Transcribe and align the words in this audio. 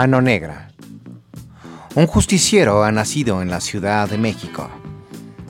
Mano 0.00 0.20
Negra. 0.20 0.68
Un 1.96 2.06
justiciero 2.06 2.84
ha 2.84 2.92
nacido 2.92 3.42
en 3.42 3.50
la 3.50 3.60
Ciudad 3.60 4.08
de 4.08 4.16
México. 4.16 4.70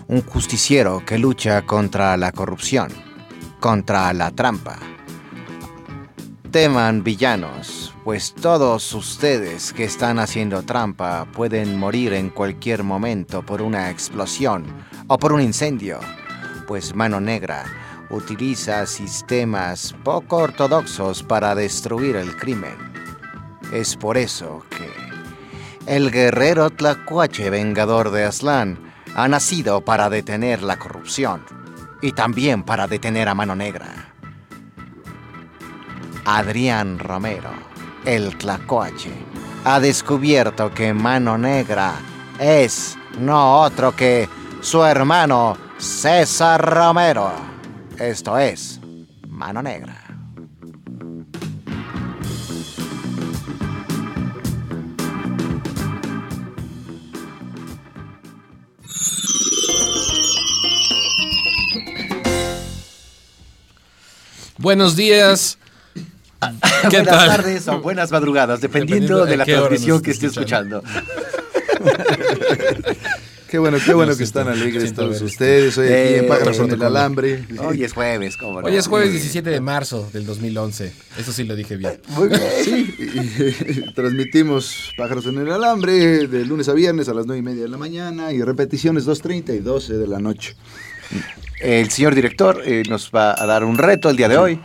Un 0.07 0.23
justiciero 0.23 1.05
que 1.05 1.19
lucha 1.19 1.67
contra 1.67 2.17
la 2.17 2.33
corrupción, 2.33 2.89
contra 3.61 4.11
la 4.15 4.31
trampa. 4.31 4.79
Teman 6.51 7.05
villanos, 7.05 7.93
pues 8.05 8.35
todos 8.35 8.95
ustedes 8.95 9.75
que 9.75 9.85
están 9.85 10.19
haciendo 10.19 10.63
trampa 10.63 11.27
pueden 11.31 11.79
morir 11.79 12.15
en 12.15 12.31
cualquier 12.31 12.85
momento 12.85 13.45
por 13.45 13.61
una 13.61 13.91
explosión 13.91 14.65
o 15.09 15.19
por 15.19 15.35
un 15.35 15.43
incendio, 15.43 16.01
pues 16.67 16.95
Mano 16.95 17.21
Negra 17.21 17.67
utiliza 18.09 18.87
sistemas 18.87 19.95
poco 20.03 20.39
ortodoxos 20.39 21.23
para 21.23 21.55
destruir 21.55 22.17
el 22.17 22.35
crimen. 22.35 22.88
Es 23.73 23.97
por 23.97 24.17
eso 24.17 24.65
que 24.71 24.89
el 25.87 26.11
guerrero 26.11 26.71
Tlacuache, 26.71 27.51
vengador 27.51 28.11
de 28.11 28.25
Aslan, 28.25 28.79
ha 29.15 29.29
nacido 29.29 29.81
para 29.83 30.09
detener 30.09 30.63
la 30.63 30.79
corrupción 30.79 31.43
y 32.01 32.13
también 32.13 32.63
para 32.63 32.87
detener 32.87 33.29
a 33.29 33.35
Mano 33.35 33.57
Negra. 33.57 34.13
Adrián 36.25 36.99
Romero, 36.99 37.51
el 38.05 38.37
Tlacuache, 38.37 39.13
ha 39.65 39.81
descubierto 39.81 40.73
que 40.73 40.93
Mano 40.93 41.37
Negra 41.39 41.95
es 42.39 42.97
no 43.19 43.63
otro 43.63 43.95
que 43.95 44.29
su 44.61 44.85
hermano 44.85 45.57
César 45.79 46.61
Romero. 46.65 47.33
Esto 47.99 48.39
es 48.39 48.81
Mano 49.27 49.63
Negra. 49.63 49.98
Buenos 64.69 64.97
días. 64.97 65.57
¿Qué 66.91 66.99
buenas 66.99 67.27
tardes 67.27 67.69
o 67.69 67.81
buenas 67.81 68.11
madrugadas, 68.11 68.61
dependiendo, 68.61 69.25
de 69.25 69.39
la 69.39 69.47
transmisión 69.47 70.03
que 70.03 70.11
esté 70.11 70.27
escuchando. 70.27 70.83
Qué 73.49 73.57
bueno, 73.57 73.79
qué 73.83 73.95
bueno 73.95 74.15
que 74.15 74.25
están 74.25 74.47
alegres 74.47 74.93
todos 74.93 75.23
ustedes. 75.23 75.79
Hoy 75.79 75.87
aquí 75.87 76.15
en 76.17 76.29
Pájaros 76.29 76.59
en 76.59 76.71
el 76.73 76.83
Alambre. 76.83 77.47
Hoy 77.61 77.83
es 77.83 77.95
jueves, 77.95 78.37
¿cómo 78.37 78.61
no? 78.61 78.67
Hoy 78.67 78.77
es 78.77 78.87
jueves 78.87 79.11
17 79.11 79.49
de 79.49 79.61
marzo 79.63 80.07
del 80.13 80.27
2011. 80.27 80.93
Eso 81.19 81.33
sí 81.33 81.45
lo 81.45 81.57
dije 81.57 81.79
bien. 81.79 81.99
Muy 82.09 82.29
bien. 82.29 82.43
Sí, 82.63 82.95
y, 82.99 83.93
transmitimos 83.95 84.93
Pájaros 84.99 85.25
en 85.25 85.39
el 85.39 85.51
Alambre 85.51 86.29
de 86.29 86.45
lunes 86.45 86.69
a 86.69 86.75
viernes 86.75 87.09
a 87.09 87.15
las 87.15 87.25
9 87.25 87.39
y 87.39 87.43
media 87.43 87.63
de 87.63 87.71
la 87.71 87.79
mañana 87.79 88.35
y 88.35 88.43
repeticiones 88.43 89.07
2.30 89.07 89.57
y 89.57 89.61
12 89.61 89.95
de 89.95 90.07
la 90.07 90.19
noche. 90.19 90.55
El 91.61 91.91
señor 91.91 92.15
director 92.15 92.63
eh, 92.65 92.85
nos 92.89 93.11
va 93.11 93.35
a 93.37 93.45
dar 93.47 93.65
un 93.65 93.79
reto 93.79 94.11
el 94.11 94.17
día 94.17 94.29
de 94.29 94.39
hoy. 94.39 94.61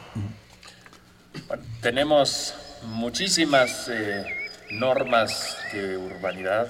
Bueno, 1.48 1.64
tenemos 1.82 2.54
muchísimas 2.84 3.90
eh, 3.90 4.24
normas 4.72 5.58
de 5.74 5.98
urbanidad, 5.98 6.68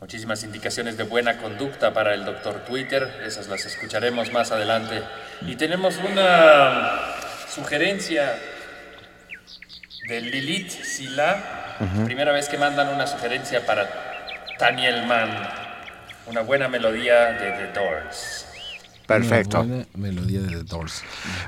muchísimas 0.00 0.42
indicaciones 0.44 0.96
de 0.96 1.04
buena 1.04 1.36
conducta 1.36 1.92
para 1.92 2.14
el 2.14 2.24
doctor 2.24 2.64
Twitter, 2.64 3.22
esas 3.26 3.48
las 3.48 3.66
escucharemos 3.66 4.32
más 4.32 4.50
adelante. 4.50 5.02
Y 5.42 5.56
tenemos 5.56 5.96
una 5.98 7.16
sugerencia 7.54 8.34
de 10.08 10.20
Lilith 10.22 10.70
Sila, 10.70 11.76
primera 12.06 12.32
vez 12.32 12.48
que 12.48 12.56
mandan 12.56 12.88
una 12.88 13.06
sugerencia 13.06 13.66
para 13.66 13.90
Daniel 14.58 15.04
Mann, 15.06 15.30
una 16.26 16.40
buena 16.40 16.68
melodía 16.68 17.32
de 17.32 17.50
The 17.52 17.72
Doors. 17.78 18.35
Perfecto. 19.06 19.58
Buena 19.64 19.86
melodía 19.96 20.40
de 20.40 20.48
The 20.48 20.62
Doors. 20.64 21.02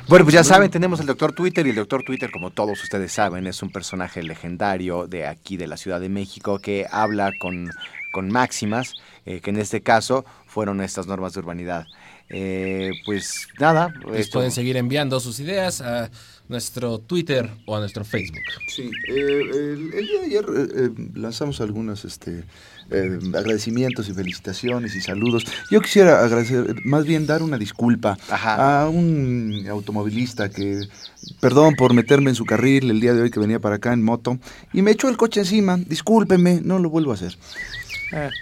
Bueno, 0.06 0.24
pues 0.24 0.34
ya 0.34 0.44
saben, 0.44 0.70
tenemos 0.70 1.00
el 1.00 1.06
doctor 1.06 1.32
Twitter 1.32 1.66
y 1.66 1.70
el 1.70 1.76
doctor 1.76 2.02
Twitter, 2.04 2.30
como 2.30 2.50
todos 2.50 2.82
ustedes 2.82 3.12
saben, 3.12 3.46
es 3.46 3.62
un 3.62 3.70
personaje 3.70 4.22
legendario 4.22 5.06
de 5.06 5.26
aquí, 5.26 5.56
de 5.56 5.66
la 5.66 5.76
Ciudad 5.76 6.00
de 6.00 6.08
México, 6.08 6.58
que 6.60 6.86
habla 6.90 7.30
con, 7.40 7.68
con 8.12 8.28
máximas, 8.30 8.94
eh, 9.26 9.40
que 9.40 9.50
en 9.50 9.56
este 9.58 9.80
caso 9.80 10.24
fueron 10.46 10.80
estas 10.80 11.06
normas 11.06 11.32
de 11.34 11.40
urbanidad. 11.40 11.86
Eh, 12.30 12.90
pues 13.06 13.48
nada. 13.58 13.92
Les 14.10 14.20
esto- 14.26 14.38
pueden 14.38 14.52
seguir 14.52 14.76
enviando 14.76 15.18
sus 15.18 15.40
ideas 15.40 15.80
a 15.80 16.10
nuestro 16.48 16.98
Twitter 16.98 17.48
o 17.66 17.74
a 17.76 17.80
nuestro 17.80 18.04
Facebook. 18.04 18.42
Sí, 18.74 18.90
eh, 19.08 19.40
el, 19.52 19.90
el 19.94 20.06
día 20.06 20.20
de 20.20 20.26
ayer 20.26 20.44
eh, 20.48 20.90
lanzamos 21.14 21.60
algunos 21.60 22.04
este, 22.04 22.44
eh, 22.90 23.18
agradecimientos 23.34 24.08
y 24.08 24.14
felicitaciones 24.14 24.94
y 24.94 25.00
saludos. 25.00 25.44
Yo 25.70 25.80
quisiera 25.80 26.24
agradecer, 26.24 26.74
más 26.84 27.04
bien 27.04 27.26
dar 27.26 27.42
una 27.42 27.58
disculpa 27.58 28.18
Ajá. 28.30 28.82
a 28.82 28.88
un 28.88 29.66
automovilista 29.70 30.48
que, 30.48 30.88
perdón 31.40 31.74
por 31.76 31.94
meterme 31.94 32.30
en 32.30 32.36
su 32.36 32.44
carril 32.44 32.90
el 32.90 33.00
día 33.00 33.14
de 33.14 33.22
hoy 33.22 33.30
que 33.30 33.40
venía 33.40 33.58
para 33.60 33.76
acá 33.76 33.92
en 33.92 34.02
moto 34.02 34.38
y 34.72 34.82
me 34.82 34.92
echó 34.92 35.08
el 35.08 35.16
coche 35.16 35.40
encima. 35.40 35.76
Discúlpeme, 35.76 36.60
no 36.62 36.78
lo 36.78 36.90
vuelvo 36.90 37.12
a 37.12 37.14
hacer. 37.14 37.36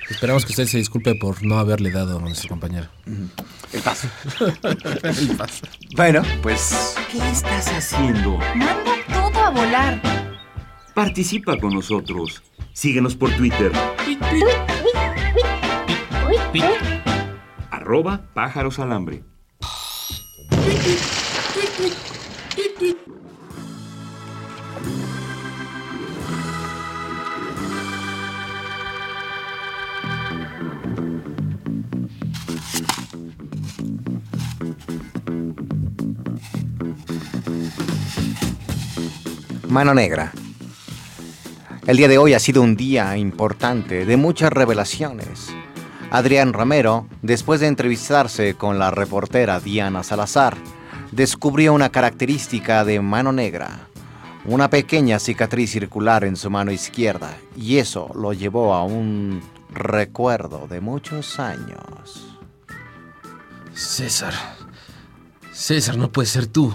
Esperamos 0.09 0.45
que 0.45 0.53
usted 0.53 0.67
se 0.67 0.79
disculpe 0.79 1.15
por 1.17 1.45
no 1.45 1.59
haberle 1.59 1.91
dado 1.91 2.19
a 2.19 2.21
nuestro 2.21 2.49
compañero. 2.49 2.89
El 3.73 3.81
paso. 3.81 4.09
El 5.03 5.37
paso. 5.37 5.67
Bueno, 5.97 6.23
pues 6.43 6.95
¿Qué 7.11 7.19
estás 7.31 7.67
haciendo? 7.69 8.39
Manda 8.55 8.95
todo 9.09 9.45
a 9.45 9.51
volar. 9.51 10.16
Participa 10.97 11.59
con 11.59 11.75
nosotros. 11.75 12.43
Síguenos 12.73 13.15
por 13.17 13.31
Twitter. 13.33 13.71
Arroba 17.71 18.31
pájaros 18.33 18.79
alambre. 18.79 19.23
Mano 39.69 39.93
Negra. 39.93 40.33
El 41.87 41.99
día 41.99 42.09
de 42.09 42.19
hoy 42.19 42.35
ha 42.35 42.41
sido 42.41 42.63
un 42.63 42.75
día 42.75 43.17
importante, 43.17 44.05
de 44.05 44.17
muchas 44.17 44.53
revelaciones. 44.53 45.51
Adrián 46.11 46.53
Romero, 46.53 47.07
después 47.23 47.61
de 47.61 47.69
entrevistarse 47.69 48.55
con 48.55 48.81
la 48.81 48.91
reportera 48.91 49.61
Diana 49.61 50.03
Salazar, 50.03 50.57
descubrió 51.13 51.73
una 51.73 51.91
característica 51.91 52.85
de 52.85 53.01
Mano 53.01 53.33
Negra, 53.33 53.87
una 54.47 54.69
pequeña 54.69 55.21
cicatriz 55.21 55.71
circular 55.71 56.25
en 56.25 56.35
su 56.35 56.51
mano 56.51 56.73
izquierda, 56.73 57.39
y 57.57 57.77
eso 57.77 58.11
lo 58.17 58.33
llevó 58.33 58.75
a 58.75 58.83
un 58.83 59.41
recuerdo 59.71 60.67
de 60.67 60.81
muchos 60.81 61.39
años. 61.39 62.37
César. 63.75 64.35
César, 65.53 65.97
no 65.97 66.11
puede 66.11 66.27
ser 66.27 66.49
tú. 66.49 66.75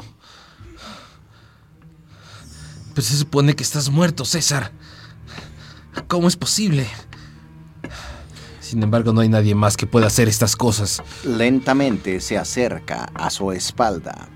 Pues 2.93 3.07
se 3.07 3.17
supone 3.17 3.57
que 3.57 3.63
estás 3.63 3.89
muerto, 3.89 4.23
César. 4.23 4.71
¿Cómo 6.07 6.27
es 6.27 6.35
posible? 6.35 6.87
Sin 8.59 8.83
embargo, 8.83 9.11
no 9.11 9.21
hay 9.21 9.29
nadie 9.29 9.55
más 9.55 9.75
que 9.75 9.87
pueda 9.87 10.07
hacer 10.07 10.29
estas 10.29 10.55
cosas. 10.55 11.01
Lentamente 11.25 12.21
se 12.21 12.37
acerca 12.37 13.09
a 13.13 13.29
su 13.29 13.51
espalda. 13.51 14.29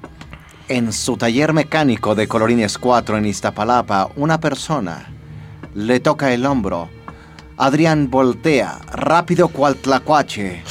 En 0.67 0.91
su 0.91 1.15
taller 1.15 1.53
mecánico 1.53 2.15
de 2.15 2.27
Colorines 2.27 2.77
4 2.77 3.17
en 3.17 3.27
Iztapalapa, 3.27 4.09
una 4.15 4.39
persona 4.39 5.09
le 5.73 5.99
toca 5.99 6.33
el 6.33 6.45
hombro. 6.45 6.89
Adrián 7.57 8.09
voltea, 8.09 8.79
rápido 8.91 9.47
cual 9.47 9.75
tlacuache. 9.75 10.63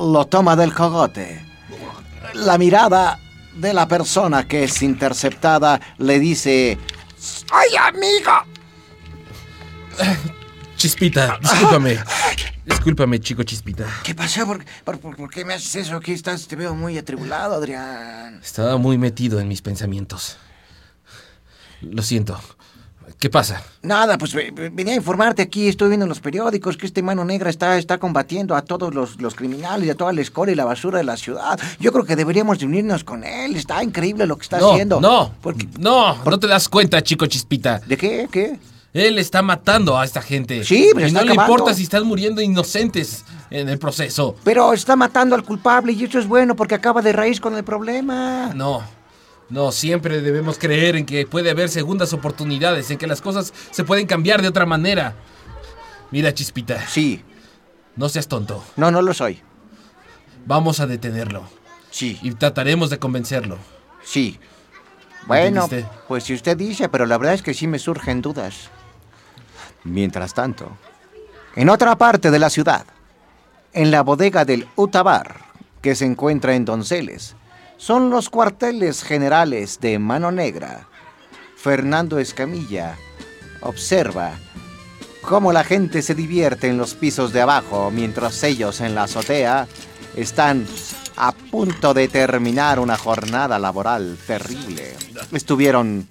Lo 0.00 0.26
toma 0.26 0.56
del 0.56 0.72
cogote. 0.74 1.44
la 2.34 2.58
mirada 2.58 3.20
de 3.56 3.72
la 3.72 3.86
persona 3.86 4.48
que 4.48 4.64
es 4.64 4.82
interceptada 4.82 5.80
le 5.98 6.18
dice, 6.18 6.78
¡Ay, 7.52 7.76
amigo! 7.76 8.53
Chispita, 10.76 11.38
discúlpame. 11.40 11.98
Discúlpame, 12.66 13.20
chico 13.20 13.42
Chispita. 13.42 13.84
¿Qué 14.02 14.14
pasó? 14.14 14.46
¿Por, 14.46 14.64
por- 14.84 14.98
por- 14.98 15.16
por 15.16 15.30
qué 15.30 15.44
me 15.44 15.54
haces 15.54 15.76
eso? 15.76 15.96
Aquí 15.96 16.12
estás, 16.12 16.46
te 16.46 16.56
veo 16.56 16.74
muy 16.74 16.98
atribulado, 16.98 17.54
Adrián. 17.54 18.40
Estaba 18.42 18.76
muy 18.76 18.98
metido 18.98 19.40
en 19.40 19.48
mis 19.48 19.62
pensamientos. 19.62 20.36
Lo 21.80 22.02
siento. 22.02 22.38
¿Qué 23.18 23.28
pasa? 23.30 23.62
Nada, 23.82 24.18
pues 24.18 24.32
ve- 24.34 24.50
venía 24.72 24.94
a 24.94 24.96
informarte 24.96 25.42
aquí, 25.42 25.68
estoy 25.68 25.88
viendo 25.88 26.04
en 26.04 26.08
los 26.08 26.20
periódicos 26.20 26.76
que 26.76 26.86
este 26.86 27.02
mano 27.02 27.24
negra 27.24 27.48
está, 27.50 27.76
está 27.78 27.98
combatiendo 27.98 28.56
a 28.56 28.62
todos 28.62 28.94
los, 28.94 29.20
los 29.20 29.34
criminales 29.34 29.86
y 29.86 29.90
a 29.90 29.94
toda 29.94 30.12
la 30.12 30.20
escoria 30.22 30.52
y 30.52 30.56
la 30.56 30.64
basura 30.64 30.98
de 30.98 31.04
la 31.04 31.16
ciudad. 31.16 31.58
Yo 31.78 31.92
creo 31.92 32.04
que 32.04 32.16
deberíamos 32.16 32.58
de 32.58 32.66
unirnos 32.66 33.04
con 33.04 33.22
él, 33.24 33.56
está 33.56 33.82
increíble 33.84 34.26
lo 34.26 34.36
que 34.36 34.42
está 34.42 34.58
no, 34.58 34.72
haciendo. 34.72 35.00
no, 35.00 35.34
Porque- 35.42 35.68
no, 35.78 36.22
no 36.24 36.38
te 36.38 36.46
das 36.46 36.68
cuenta, 36.68 37.02
chico 37.02 37.26
Chispita. 37.26 37.78
¿De 37.86 37.96
qué? 37.96 38.28
¿Qué? 38.30 38.58
Él 38.94 39.18
está 39.18 39.42
matando 39.42 39.98
a 39.98 40.04
esta 40.04 40.22
gente. 40.22 40.62
Sí, 40.64 40.90
pero 40.94 41.06
y 41.06 41.08
está 41.08 41.20
no 41.20 41.26
le 41.26 41.34
importa 41.34 41.74
si 41.74 41.82
están 41.82 42.06
muriendo 42.06 42.40
inocentes 42.40 43.24
en 43.50 43.68
el 43.68 43.78
proceso. 43.78 44.36
Pero 44.44 44.72
está 44.72 44.94
matando 44.96 45.34
al 45.34 45.42
culpable 45.44 45.92
y 45.92 46.04
eso 46.04 46.18
es 46.20 46.26
bueno 46.28 46.54
porque 46.54 46.76
acaba 46.76 47.02
de 47.02 47.12
raíz 47.12 47.40
con 47.40 47.56
el 47.56 47.64
problema. 47.64 48.52
No, 48.54 48.84
no, 49.50 49.72
siempre 49.72 50.20
debemos 50.22 50.58
creer 50.58 50.94
en 50.94 51.06
que 51.06 51.26
puede 51.26 51.50
haber 51.50 51.68
segundas 51.70 52.12
oportunidades, 52.12 52.88
en 52.92 52.98
que 52.98 53.08
las 53.08 53.20
cosas 53.20 53.52
se 53.72 53.82
pueden 53.82 54.06
cambiar 54.06 54.40
de 54.42 54.48
otra 54.48 54.64
manera. 54.64 55.14
Mira, 56.12 56.32
Chispita, 56.32 56.86
Sí, 56.86 57.20
no 57.96 58.08
seas 58.08 58.28
tonto. 58.28 58.62
no, 58.76 58.92
no 58.92 59.02
lo 59.02 59.12
soy. 59.12 59.40
Vamos 60.46 60.78
a 60.78 60.86
detenerlo 60.86 61.42
Sí, 61.90 62.18
y 62.22 62.30
trataremos 62.32 62.90
de 62.90 62.98
convencerlo. 63.00 63.58
sí. 64.04 64.38
Bueno, 65.26 65.64
¿Entendiste? 65.64 65.90
pues 66.06 66.22
si 66.24 66.34
usted 66.34 66.54
dice, 66.54 66.90
pero 66.90 67.06
la 67.06 67.16
verdad 67.16 67.32
es 67.34 67.40
que 67.42 67.54
sí 67.54 67.66
me 67.66 67.78
surgen 67.78 68.20
dudas. 68.20 68.68
Mientras 69.84 70.34
tanto, 70.34 70.76
en 71.56 71.68
otra 71.68 71.96
parte 71.96 72.30
de 72.30 72.38
la 72.38 72.50
ciudad, 72.50 72.86
en 73.72 73.90
la 73.90 74.02
bodega 74.02 74.44
del 74.44 74.66
Utabar, 74.76 75.36
que 75.82 75.94
se 75.94 76.06
encuentra 76.06 76.54
en 76.54 76.64
Donceles, 76.64 77.36
son 77.76 78.08
los 78.10 78.30
cuarteles 78.30 79.02
generales 79.02 79.78
de 79.80 79.98
Mano 79.98 80.32
Negra. 80.32 80.88
Fernando 81.56 82.18
Escamilla 82.18 82.96
observa 83.60 84.32
cómo 85.20 85.52
la 85.52 85.64
gente 85.64 86.02
se 86.02 86.14
divierte 86.14 86.68
en 86.68 86.78
los 86.78 86.94
pisos 86.94 87.32
de 87.32 87.42
abajo 87.42 87.90
mientras 87.90 88.42
ellos 88.44 88.80
en 88.80 88.94
la 88.94 89.04
azotea 89.04 89.66
están 90.16 90.66
a 91.16 91.32
punto 91.32 91.94
de 91.94 92.08
terminar 92.08 92.78
una 92.78 92.96
jornada 92.96 93.58
laboral 93.58 94.16
terrible. 94.26 94.94
Estuvieron 95.32 96.08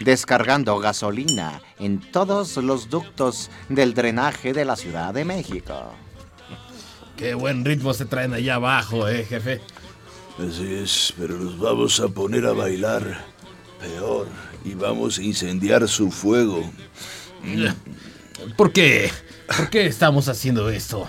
descargando 0.00 0.78
gasolina 0.78 1.60
en 1.78 2.00
todos 2.00 2.56
los 2.56 2.90
ductos 2.90 3.50
del 3.68 3.94
drenaje 3.94 4.52
de 4.52 4.64
la 4.64 4.76
Ciudad 4.76 5.14
de 5.14 5.24
México. 5.24 5.94
Qué 7.16 7.34
buen 7.34 7.64
ritmo 7.64 7.94
se 7.94 8.06
traen 8.06 8.34
allá 8.34 8.56
abajo, 8.56 9.08
eh, 9.08 9.24
jefe. 9.24 9.60
Así 10.38 10.74
es, 10.74 11.14
pero 11.16 11.38
nos 11.38 11.58
vamos 11.58 12.00
a 12.00 12.08
poner 12.08 12.44
a 12.44 12.52
bailar 12.52 13.24
peor 13.80 14.26
y 14.64 14.74
vamos 14.74 15.18
a 15.18 15.22
incendiar 15.22 15.86
su 15.88 16.10
fuego. 16.10 16.68
¿Por 18.56 18.72
qué? 18.72 19.10
¿Por 19.56 19.70
qué 19.70 19.86
estamos 19.86 20.28
haciendo 20.28 20.70
esto? 20.70 21.06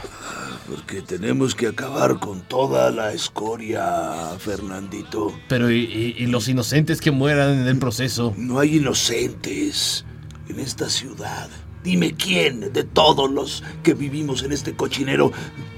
Porque 0.67 1.01
tenemos 1.03 1.53
que 1.53 1.67
acabar 1.67 2.19
con 2.19 2.41
toda 2.41 2.89
la 2.89 3.13
escoria, 3.13 4.31
Fernandito. 4.39 5.31
Pero 5.47 5.69
¿y, 5.69 5.81
y- 5.83 6.23
y 6.23 6.25
los 6.27 6.47
inocentes 6.47 7.01
que 7.01 7.11
mueran 7.11 7.59
en 7.59 7.67
el 7.67 7.77
proceso? 7.77 8.33
No 8.35 8.59
hay 8.59 8.77
inocentes 8.77 10.05
en 10.49 10.59
esta 10.59 10.89
ciudad. 10.89 11.49
Dime 11.83 12.15
quién 12.15 12.73
de 12.73 12.83
todos 12.83 13.29
los 13.29 13.63
que 13.83 13.93
vivimos 13.93 14.41
en 14.41 14.51
este 14.53 14.73
cochinero 14.75 15.31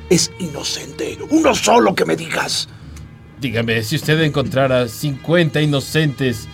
es 0.10 0.31
inocente. 0.39 1.18
Uno 1.31 1.54
solo 1.54 1.94
que 1.94 2.06
me 2.06 2.16
digas. 2.16 2.69
Dígame, 3.42 3.84
si 3.84 3.98
usted 3.98 4.22
encontrara 4.22 4.88
50 4.88 5.62
inocentes, 5.62 6.48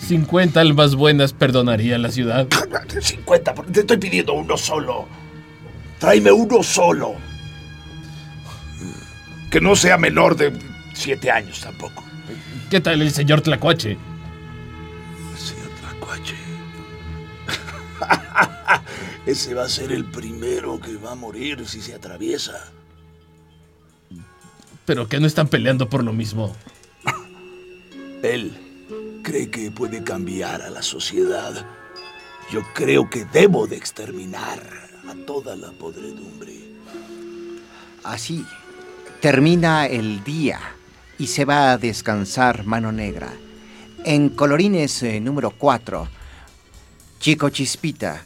50 0.00 0.60
almas 0.60 0.96
buenas, 0.96 1.32
¿perdonaría 1.32 1.98
la 1.98 2.10
ciudad? 2.10 2.48
50, 3.00 3.54
por- 3.54 3.66
te 3.66 3.80
estoy 3.80 3.98
pidiendo 3.98 4.32
uno 4.32 4.56
solo. 4.56 5.06
Tráeme 6.00 6.32
uno 6.32 6.64
solo. 6.64 7.14
Que 9.50 9.60
no 9.60 9.76
sea 9.76 9.96
menor 9.96 10.36
de 10.36 10.52
siete 10.94 11.30
años 11.30 11.60
tampoco. 11.60 12.02
¿Qué 12.70 12.80
tal 12.80 13.00
el 13.00 13.10
señor 13.12 13.42
Tlacuache? 13.42 13.96
Señor 15.36 15.68
Tlacuache. 15.80 16.34
Ese 19.26 19.54
va 19.54 19.64
a 19.64 19.68
ser 19.68 19.92
el 19.92 20.04
primero 20.04 20.80
que 20.80 20.96
va 20.96 21.12
a 21.12 21.14
morir 21.14 21.66
si 21.66 21.80
se 21.80 21.94
atraviesa. 21.94 22.72
¿Pero 24.84 25.08
que 25.08 25.20
no 25.20 25.26
están 25.26 25.48
peleando 25.48 25.88
por 25.88 26.04
lo 26.04 26.12
mismo? 26.12 26.56
Él 28.22 28.56
cree 29.22 29.50
que 29.50 29.70
puede 29.70 30.02
cambiar 30.02 30.62
a 30.62 30.70
la 30.70 30.82
sociedad. 30.82 31.66
Yo 32.52 32.62
creo 32.74 33.10
que 33.10 33.24
debo 33.24 33.66
de 33.66 33.76
exterminar 33.76 34.60
a 35.08 35.14
toda 35.26 35.56
la 35.56 35.72
podredumbre. 35.72 36.54
Así 38.04 38.44
termina 39.20 39.86
el 39.86 40.22
día 40.24 40.60
y 41.18 41.26
se 41.26 41.44
va 41.44 41.72
a 41.72 41.78
descansar 41.78 42.64
Mano 42.64 42.92
Negra. 42.92 43.32
En 44.04 44.28
Colorines 44.30 45.02
eh, 45.02 45.20
número 45.20 45.50
4, 45.50 46.08
Chico 47.18 47.50
Chispita 47.50 48.24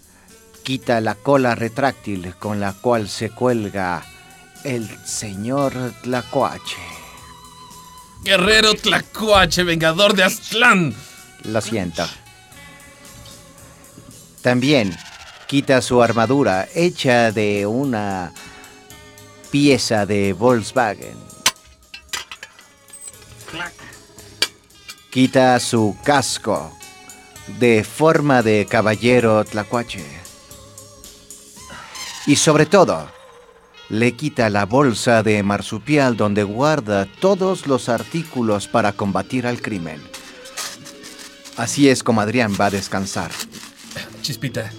quita 0.62 1.00
la 1.00 1.14
cola 1.14 1.54
retráctil 1.54 2.34
con 2.38 2.60
la 2.60 2.74
cual 2.74 3.08
se 3.08 3.30
cuelga 3.30 4.04
el 4.64 4.88
señor 5.06 5.72
Tlacuache. 6.02 6.76
Guerrero 8.22 8.74
Tlacuache, 8.74 9.64
vengador 9.64 10.14
de 10.14 10.24
Aztlán. 10.24 10.94
Lo 11.44 11.60
siento. 11.60 12.06
También 14.42 14.94
quita 15.46 15.80
su 15.80 16.02
armadura 16.02 16.68
hecha 16.74 17.32
de 17.32 17.66
una 17.66 18.32
pieza 19.50 20.06
de 20.06 20.32
Volkswagen. 20.32 21.16
Quita 25.10 25.58
su 25.58 25.96
casco 26.04 26.72
de 27.58 27.82
forma 27.84 28.42
de 28.42 28.66
caballero 28.66 29.44
tlacuache. 29.44 30.04
Y 32.26 32.36
sobre 32.36 32.66
todo, 32.66 33.10
le 33.88 34.12
quita 34.12 34.48
la 34.50 34.66
bolsa 34.66 35.22
de 35.24 35.42
marsupial 35.42 36.16
donde 36.16 36.44
guarda 36.44 37.06
todos 37.06 37.66
los 37.66 37.88
artículos 37.88 38.68
para 38.68 38.92
combatir 38.92 39.46
al 39.46 39.60
crimen. 39.60 40.00
Así 41.56 41.88
es 41.88 42.04
como 42.04 42.20
Adrián 42.20 42.56
va 42.58 42.66
a 42.66 42.70
descansar. 42.70 43.32
Chispita, 44.22 44.70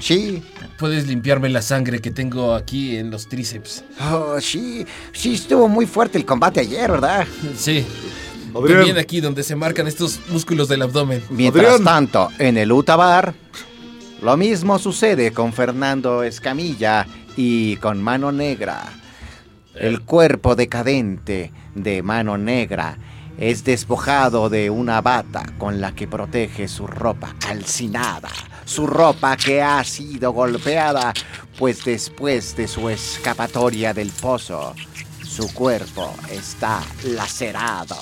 Sí, 0.00 0.42
¿puedes 0.78 1.06
limpiarme 1.06 1.48
la 1.48 1.60
sangre 1.60 2.00
que 2.00 2.10
tengo 2.10 2.54
aquí 2.54 2.96
en 2.96 3.10
los 3.10 3.28
tríceps? 3.28 3.84
oh, 4.00 4.40
sí, 4.40 4.86
sí, 5.12 5.34
estuvo 5.34 5.68
muy 5.68 5.86
fuerte 5.86 6.18
el 6.18 6.24
combate 6.24 6.60
ayer, 6.60 6.90
¿verdad? 6.90 7.26
Sí. 7.56 7.84
Adrián. 8.54 8.78
También 8.78 8.98
aquí 8.98 9.20
donde 9.20 9.42
se 9.42 9.54
marcan 9.54 9.86
estos 9.86 10.20
músculos 10.28 10.68
del 10.68 10.82
abdomen. 10.82 11.22
Mientras 11.30 11.66
Adrián. 11.66 11.84
tanto, 11.84 12.28
en 12.38 12.56
el 12.56 12.72
Utabar, 12.72 13.34
lo 14.22 14.36
mismo 14.36 14.78
sucede 14.78 15.32
con 15.32 15.52
Fernando 15.52 16.22
Escamilla 16.22 17.06
y 17.36 17.76
con 17.76 18.02
Mano 18.02 18.32
Negra. 18.32 18.84
El 19.74 20.00
cuerpo 20.00 20.56
decadente 20.56 21.52
de 21.74 22.02
Mano 22.02 22.36
Negra 22.36 22.98
es 23.38 23.62
despojado 23.62 24.48
de 24.48 24.70
una 24.70 25.00
bata 25.00 25.44
con 25.58 25.80
la 25.80 25.92
que 25.94 26.08
protege 26.08 26.66
su 26.66 26.88
ropa 26.88 27.34
calcinada, 27.38 28.30
su 28.68 28.86
ropa 28.86 29.34
que 29.36 29.62
ha 29.62 29.82
sido 29.82 30.32
golpeada, 30.32 31.14
pues 31.58 31.84
después 31.84 32.54
de 32.54 32.68
su 32.68 32.88
escapatoria 32.90 33.94
del 33.94 34.10
pozo, 34.10 34.74
su 35.26 35.52
cuerpo 35.54 36.14
está 36.30 36.82
lacerado. 37.04 37.96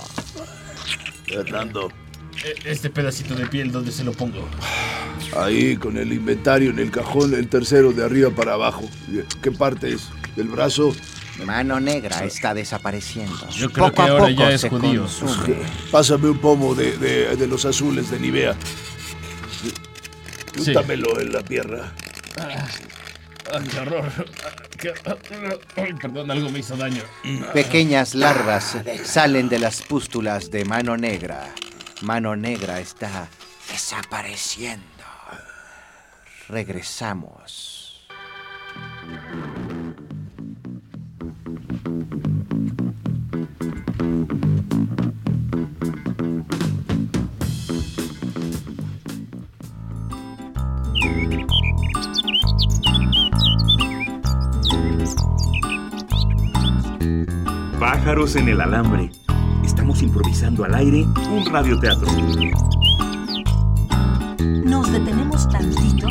Fernando, 1.26 1.88
E- 2.44 2.70
Este 2.70 2.90
pedacito 2.90 3.34
de 3.34 3.46
piel, 3.46 3.70
¿dónde 3.72 3.92
se 3.92 4.02
lo 4.04 4.12
pongo? 4.12 4.44
ahí 5.38 5.76
con 5.76 5.96
el 5.96 6.12
inventario 6.12 6.70
en 6.70 6.78
el 6.78 6.90
cajón, 6.90 7.34
el 7.34 7.48
tercero 7.48 7.92
de 7.92 8.04
arriba 8.04 8.30
para 8.30 8.54
abajo. 8.54 8.82
¿Qué 9.42 9.50
parte 9.52 9.92
es? 9.94 10.08
¿Del 10.36 10.48
brazo? 10.48 10.94
Mano 11.44 11.78
Negra 11.80 12.24
está 12.24 12.54
desapareciendo. 12.54 13.48
Yo 13.50 13.70
creo 13.70 13.86
Poco 13.86 13.96
que 13.96 14.02
a 14.02 14.12
ahora 14.12 14.24
poco 14.28 14.36
ya 14.40 14.50
es 14.50 14.60
se 14.62 14.68
judío. 14.70 15.02
consume. 15.02 15.56
Pásame 15.90 16.28
un 16.30 16.38
pomo 16.38 16.74
de, 16.74 16.96
de- 16.96 17.36
de 17.36 17.46
los 17.46 17.64
azules 17.64 18.10
de 18.10 18.18
Nivea. 18.18 18.54
Sí. 20.62 20.70
Úntamelo 20.70 21.20
en 21.20 21.32
la 21.32 21.40
pierna. 21.42 21.92
Ay, 23.52 23.68
qué 23.70 23.78
horror. 23.80 24.10
Qué- 24.78 24.92
Ay, 25.76 25.92
perdón, 25.94 26.30
algo 26.30 26.48
me 26.50 26.58
hizo 26.58 26.76
daño. 26.76 27.02
Pequeñas 27.52 28.14
larvas 28.14 28.76
salen 29.04 29.48
de 29.48 29.58
las 29.58 29.82
pústulas 29.82 30.50
de 30.50 30.64
Mano 30.64 30.96
Negra. 30.96 31.48
Mano 32.02 32.36
Negra 32.36 32.80
está 32.80 33.28
desapareciendo. 33.70 34.82
Regresamos. 36.48 38.06
Pájaros 57.80 58.36
en 58.36 58.48
el 58.48 58.62
alambre. 58.62 59.10
Estamos 59.62 60.00
improvisando 60.00 60.64
al 60.64 60.74
aire 60.74 61.02
un 61.30 61.44
radioteatro. 61.44 62.06
Nos 64.64 64.90
detenemos 64.90 65.46
tantito 65.50 66.08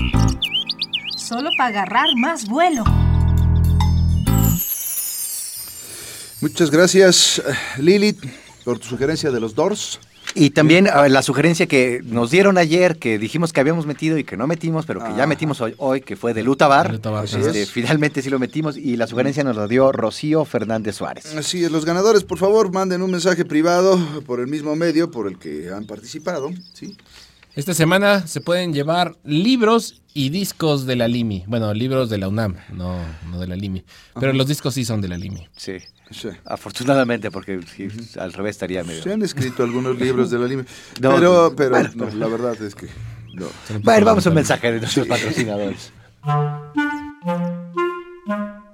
solo 1.17 1.49
para 1.57 1.69
agarrar 1.69 2.15
más 2.17 2.47
vuelo. 2.47 2.83
Muchas 6.39 6.69
gracias, 6.69 7.41
Lilith, 7.79 8.23
por 8.63 8.77
tu 8.77 8.85
sugerencia 8.85 9.31
de 9.31 9.39
los 9.39 9.55
Doors. 9.55 9.99
Y 10.37 10.49
también 10.49 10.85
la 11.07 11.21
sugerencia 11.21 11.65
que 11.65 12.01
nos 12.03 12.29
dieron 12.29 12.57
ayer, 12.57 12.97
que 12.97 13.17
dijimos 13.17 13.53
que 13.53 13.61
habíamos 13.61 13.85
metido 13.85 14.17
y 14.17 14.25
que 14.25 14.35
no 14.35 14.47
metimos, 14.47 14.85
pero 14.85 14.99
que 15.01 15.15
ya 15.15 15.23
Ah. 15.23 15.27
metimos 15.27 15.61
hoy, 15.61 15.73
hoy, 15.77 16.01
que 16.01 16.17
fue 16.17 16.33
de 16.33 16.43
Lutabar. 16.43 16.99
Este, 17.23 17.61
es. 17.61 17.71
finalmente 17.71 18.21
sí 18.21 18.29
lo 18.29 18.37
metimos 18.37 18.75
y 18.75 18.97
la 18.97 19.07
sugerencia 19.07 19.45
nos 19.45 19.55
la 19.55 19.65
dio 19.67 19.93
Rocío 19.93 20.43
Fernández 20.43 20.95
Suárez. 20.97 21.33
Así 21.37 21.63
es, 21.63 21.71
los 21.71 21.85
ganadores, 21.85 22.23
por 22.25 22.37
favor, 22.37 22.71
manden 22.73 23.01
un 23.01 23.11
mensaje 23.11 23.45
privado 23.45 23.97
por 24.25 24.41
el 24.41 24.47
mismo 24.47 24.75
medio 24.75 25.09
por 25.09 25.27
el 25.27 25.37
que 25.39 25.69
han 25.71 25.85
participado, 25.85 26.51
¿sí? 26.73 26.97
Esta 27.55 27.73
semana 27.73 28.27
se 28.27 28.41
pueden 28.41 28.73
llevar 28.73 29.15
libros 29.23 30.01
y 30.13 30.29
discos 30.29 30.85
de 30.85 30.97
la 30.97 31.07
Limi. 31.07 31.45
Bueno, 31.47 31.73
libros 31.73 32.09
de 32.09 32.17
la 32.17 32.27
UNAM, 32.27 32.57
no, 32.73 32.99
no 33.31 33.39
de 33.39 33.47
la 33.47 33.55
Limi. 33.55 33.85
Pero 34.19 34.33
los 34.33 34.47
discos 34.47 34.73
sí 34.73 34.83
son 34.83 34.99
de 34.99 35.07
la 35.07 35.17
Limi. 35.17 35.47
Sí. 35.55 35.77
Sí. 36.11 36.29
Afortunadamente, 36.43 37.31
porque 37.31 37.61
sí, 37.63 37.87
al 38.19 38.33
revés 38.33 38.51
estaría 38.57 38.83
medio. 38.83 39.01
Se 39.01 39.13
han 39.13 39.21
escrito 39.21 39.63
algunos 39.63 39.97
libros 39.97 40.29
de 40.29 40.37
la 40.37 40.47
Lime, 40.47 40.65
No, 41.01 41.15
pero, 41.15 41.53
pero 41.55 41.69
bueno, 41.71 41.89
no, 41.95 42.09
la 42.11 42.27
verdad 42.27 42.61
es 42.61 42.75
que 42.75 42.87
no. 43.33 43.47
Bueno, 43.81 44.05
vamos 44.05 44.25
a 44.25 44.29
un 44.29 44.35
mensaje 44.35 44.73
de 44.73 44.79
nuestros 44.81 45.07
patrocinadores. 45.07 45.93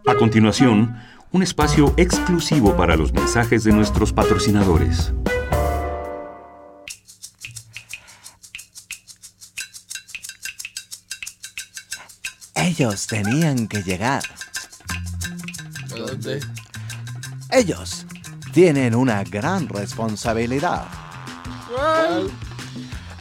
A 0.08 0.16
continuación, 0.18 0.98
un 1.32 1.44
espacio 1.44 1.94
exclusivo 1.98 2.76
para 2.76 2.98
los 2.98 3.14
mensajes 3.14 3.64
de 3.64 3.72
nuestros 3.74 4.12
patrocinadores. 4.12 5.14
Ellos 12.62 13.08
tenían 13.08 13.68
que 13.68 13.82
llegar. 13.82 14.22
Ellos 17.50 18.06
tienen 18.53 18.94
una 18.94 19.24
gran 19.24 19.68
responsabilidad. 19.68 20.86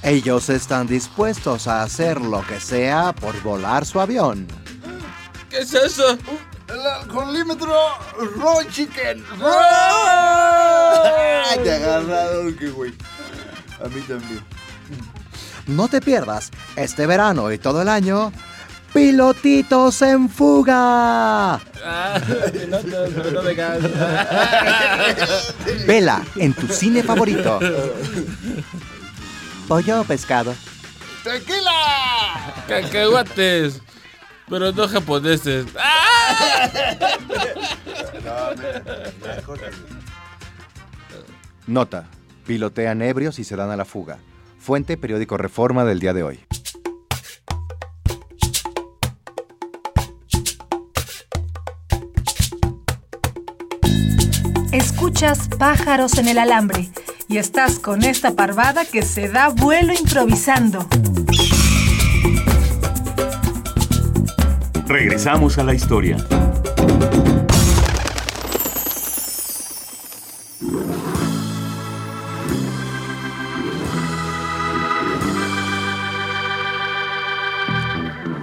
Ellos 0.03 0.51
están 0.51 0.87
dispuestos 0.87 1.67
a 1.69 1.83
hacer 1.83 2.21
lo 2.21 2.47
que 2.47 2.61
sea 2.61 3.15
por 3.15 3.41
volar 3.43 3.87
su 3.87 3.99
avión. 3.99 4.47
¿Qué 5.49 5.61
es 5.61 5.73
eso? 5.73 6.19
El 6.69 6.81
alcoholímetro 6.81 7.75
Raw 8.37 8.63
Chicken. 8.71 9.25
Te 11.65 11.75
agarraron, 11.75 12.55
qué 12.57 12.69
güey. 12.69 12.93
A 13.83 13.89
mí 13.89 14.03
también. 14.03 14.45
No 15.67 15.89
te 15.89 16.03
pierdas 16.03 16.51
este 16.77 17.07
verano 17.07 17.51
y 17.51 17.57
todo 17.57 17.81
el 17.81 17.89
año 17.89 18.33
Pilotitos 19.01 20.03
en 20.03 20.29
fuga. 20.29 21.59
Vela 25.87 26.23
en 26.37 26.53
tu 26.53 26.69
cine 26.69 27.03
favorito. 27.03 27.59
Pollo 29.67 30.03
o 30.03 30.05
pescado. 30.05 30.55
¡Tequila! 31.25 32.53
Cacahuates. 32.69 33.81
Pero 34.51 34.71
no 34.71 34.87
japoneses. 34.87 35.65
Nota. 41.67 42.05
Pilotean 42.47 43.01
ebrios 43.01 43.39
y 43.39 43.45
se 43.45 43.57
dan 43.57 43.71
a 43.71 43.77
la 43.77 43.87
fuga. 43.87 44.19
Fuente 44.59 44.99
periódico 44.99 45.39
Reforma 45.39 45.87
del 45.87 46.01
día 46.01 46.13
de 46.13 46.23
hoy. 46.23 46.41
Escuchas 55.21 55.49
pájaros 55.59 56.17
en 56.17 56.29
el 56.29 56.39
alambre 56.39 56.89
y 57.29 57.37
estás 57.37 57.79
con 57.79 58.05
esta 58.05 58.31
parvada 58.31 58.87
que 58.87 59.03
se 59.03 59.29
da 59.29 59.51
vuelo 59.51 59.93
improvisando. 59.93 60.87
Regresamos 64.87 65.59
a 65.59 65.65
la 65.65 65.75
historia. 65.75 66.17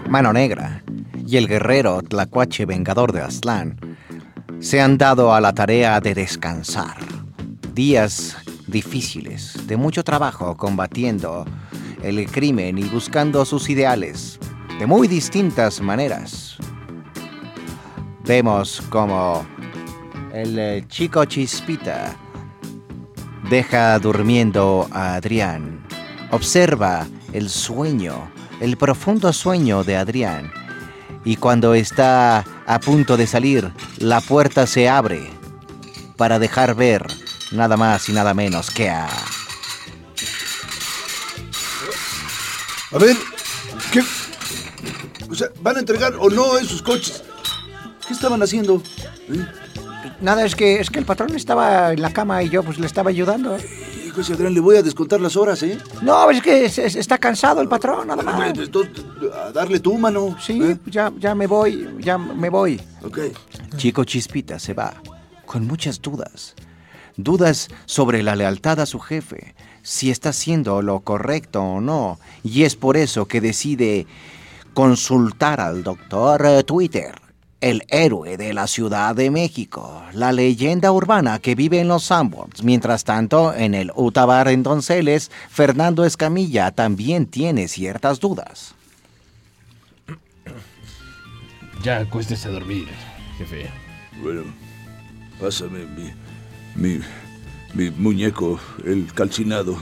Mano 0.07 0.31
Negra 0.31 0.83
y 1.25 1.37
el 1.37 1.47
guerrero 1.47 2.03
Tlacuache 2.03 2.67
Vengador 2.67 3.13
de 3.13 3.21
Aztlán 3.21 3.96
se 4.59 4.81
han 4.81 4.97
dado 4.97 5.33
a 5.33 5.41
la 5.41 5.53
tarea 5.53 5.99
de 5.99 6.13
descansar. 6.13 6.97
Días 7.73 8.37
difíciles, 8.67 9.55
de 9.67 9.77
mucho 9.77 10.03
trabajo 10.03 10.57
combatiendo 10.57 11.45
el 12.01 12.29
crimen 12.29 12.77
y 12.77 12.83
buscando 12.83 13.45
sus 13.45 13.69
ideales 13.69 14.39
de 14.79 14.85
muy 14.85 15.07
distintas 15.07 15.81
maneras. 15.81 16.57
Vemos 18.25 18.81
como 18.89 19.45
el 20.33 20.59
eh, 20.59 20.85
chico 20.87 21.23
Chispita 21.25 22.15
deja 23.49 23.97
durmiendo 23.99 24.87
a 24.91 25.15
Adrián. 25.15 25.81
Observa 26.31 27.07
el 27.31 27.49
sueño, 27.49 28.29
el 28.59 28.75
profundo 28.75 29.31
sueño 29.31 29.83
de 29.83 29.95
Adrián. 29.95 30.51
Y 31.23 31.37
cuando 31.37 31.73
está 31.73 32.43
a 32.67 32.79
punto 32.79 33.15
de 33.17 33.25
salir, 33.25 33.71
la 33.97 34.21
puerta 34.21 34.67
se 34.67 34.89
abre 34.89 35.31
para 36.17 36.37
dejar 36.37 36.75
ver 36.75 37.07
nada 37.51 37.77
más 37.77 38.09
y 38.09 38.13
nada 38.13 38.33
menos 38.33 38.69
que 38.69 38.89
a... 38.89 39.07
A 42.91 42.97
ver, 42.99 43.15
¿qué? 43.91 44.03
O 45.29 45.35
sea, 45.35 45.47
¿van 45.61 45.77
a 45.77 45.79
entregar 45.79 46.13
o 46.19 46.29
no 46.29 46.57
esos 46.57 46.81
coches? 46.81 47.23
¿Qué 48.05 48.13
estaban 48.13 48.41
haciendo? 48.43 48.81
¿Eh? 49.29 49.45
Nada, 50.21 50.45
es 50.45 50.55
que, 50.55 50.79
es 50.79 50.89
que 50.89 50.99
el 50.99 51.05
patrón 51.05 51.35
estaba 51.35 51.93
en 51.93 52.01
la 52.01 52.11
cama 52.11 52.43
y 52.43 52.49
yo 52.49 52.63
pues 52.63 52.79
le 52.79 52.85
estaba 52.85 53.09
ayudando. 53.09 53.57
Hijo 53.57 53.96
Adrián, 54.29 54.53
le 54.53 54.59
voy 54.59 54.77
a 54.77 54.83
descontar 54.83 55.19
las 55.21 55.35
horas, 55.35 55.61
¿eh? 55.63 55.77
No, 56.01 56.29
es 56.31 56.41
que 56.41 56.65
es- 56.65 56.77
es- 56.77 56.95
está 56.95 57.17
cansado 57.17 57.61
el 57.61 57.67
patrón, 57.67 58.07
nada 58.07 58.23
más. 58.23 58.57
Entonces, 58.57 59.03
a 59.33 59.51
darle 59.51 59.79
tu 59.79 59.97
mano. 59.97 60.35
Sí, 60.39 60.61
¿eh? 60.61 60.77
ya, 60.85 61.11
ya 61.19 61.33
me 61.35 61.47
voy, 61.47 61.87
ya 61.99 62.17
me 62.17 62.49
voy. 62.49 62.79
Ok. 63.03 63.19
Chico 63.77 64.03
Chispita 64.03 64.59
se 64.59 64.73
va 64.73 64.93
con 65.45 65.65
muchas 65.67 66.01
dudas. 66.01 66.55
Dudas 67.15 67.69
sobre 67.85 68.21
la 68.23 68.35
lealtad 68.35 68.79
a 68.79 68.85
su 68.85 68.99
jefe, 68.99 69.55
si 69.81 70.11
está 70.11 70.29
haciendo 70.29 70.81
lo 70.81 70.99
correcto 70.99 71.61
o 71.63 71.81
no. 71.81 72.19
Y 72.43 72.63
es 72.63 72.75
por 72.75 72.95
eso 72.97 73.25
que 73.27 73.41
decide 73.41 74.05
consultar 74.73 75.59
al 75.59 75.83
doctor 75.83 76.63
Twitter, 76.63 77.15
el 77.61 77.83
héroe 77.89 78.37
de 78.37 78.53
la 78.53 78.67
Ciudad 78.67 79.15
de 79.15 79.31
México, 79.31 80.03
la 80.13 80.31
leyenda 80.31 80.91
urbana 80.91 81.39
que 81.39 81.55
vive 81.55 81.79
en 81.79 81.87
los 81.87 82.03
Sanborns. 82.03 82.63
Mientras 82.63 83.03
tanto, 83.03 83.53
en 83.53 83.73
el 83.73 83.91
Utabar 83.95 84.47
en 84.47 84.63
Donceles, 84.63 85.31
Fernando 85.49 86.05
Escamilla 86.05 86.71
también 86.71 87.25
tiene 87.25 87.67
ciertas 87.67 88.19
dudas. 88.19 88.75
Ya 91.83 91.99
acuéstese 91.99 92.47
a 92.47 92.51
dormir, 92.51 92.87
jefe. 93.37 93.69
Bueno, 94.23 94.41
pásame 95.39 95.85
mi, 95.85 96.11
mi, 96.75 96.99
mi 97.75 97.91
muñeco, 97.91 98.59
el 98.83 99.13
calcinado. 99.13 99.77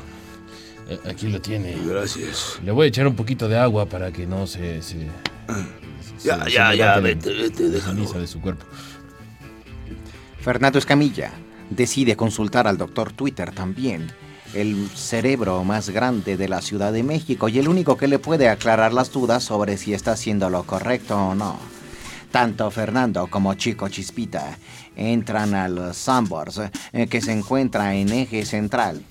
Eh, 0.90 1.00
Aquí 1.10 1.30
lo 1.30 1.42
tiene. 1.42 1.74
Gracias. 1.86 2.60
Le 2.64 2.72
voy 2.74 2.86
a 2.86 2.90
echar 2.90 3.08
un 3.08 3.16
poquito 3.16 3.48
de 3.48 3.58
agua 3.58 3.86
para 3.86 4.12
que 4.12 4.28
no 4.28 4.46
se, 4.46 4.82
se, 4.82 5.08
Ya, 6.26 6.44
Se- 6.46 6.52
ya, 6.52 6.72
se 6.72 6.78
ya, 6.78 7.00
vete, 7.00 7.34
vete, 7.34 7.70
déjalo. 7.70 8.12
de 8.14 8.28
su 8.28 8.42
cuerpo. 8.42 8.66
Fernando 10.42 10.80
Escamilla 10.80 11.32
decide 11.70 12.16
consultar 12.16 12.68
al 12.68 12.78
doctor 12.78 13.12
Twitter 13.12 13.52
también, 13.52 14.08
el 14.54 14.90
cerebro 14.94 15.64
más 15.64 15.90
grande 15.90 16.38
de 16.38 16.48
la 16.48 16.62
Ciudad 16.62 16.94
de 16.94 17.04
México 17.04 17.50
y 17.50 17.60
el 17.60 17.68
único 17.68 17.98
que 17.98 18.08
le 18.08 18.20
puede 18.20 18.48
aclarar 18.50 18.94
las 18.94 19.12
dudas 19.12 19.44
sobre 19.44 19.78
si 19.78 19.94
está 19.94 20.12
haciendo 20.14 20.50
lo 20.50 20.64
correcto 20.64 21.18
o 21.18 21.36
no. 21.36 21.58
Tanto 22.32 22.70
Fernando 22.70 23.28
como 23.28 23.54
Chico 23.56 23.88
Chispita 23.90 24.58
entran 24.96 25.54
al 25.56 25.94
Sambors, 25.94 26.62
eh, 26.94 27.08
que 27.08 27.22
se 27.22 27.32
encuentra 27.32 27.96
en 27.96 28.10
eje 28.12 28.46
central. 28.46 29.02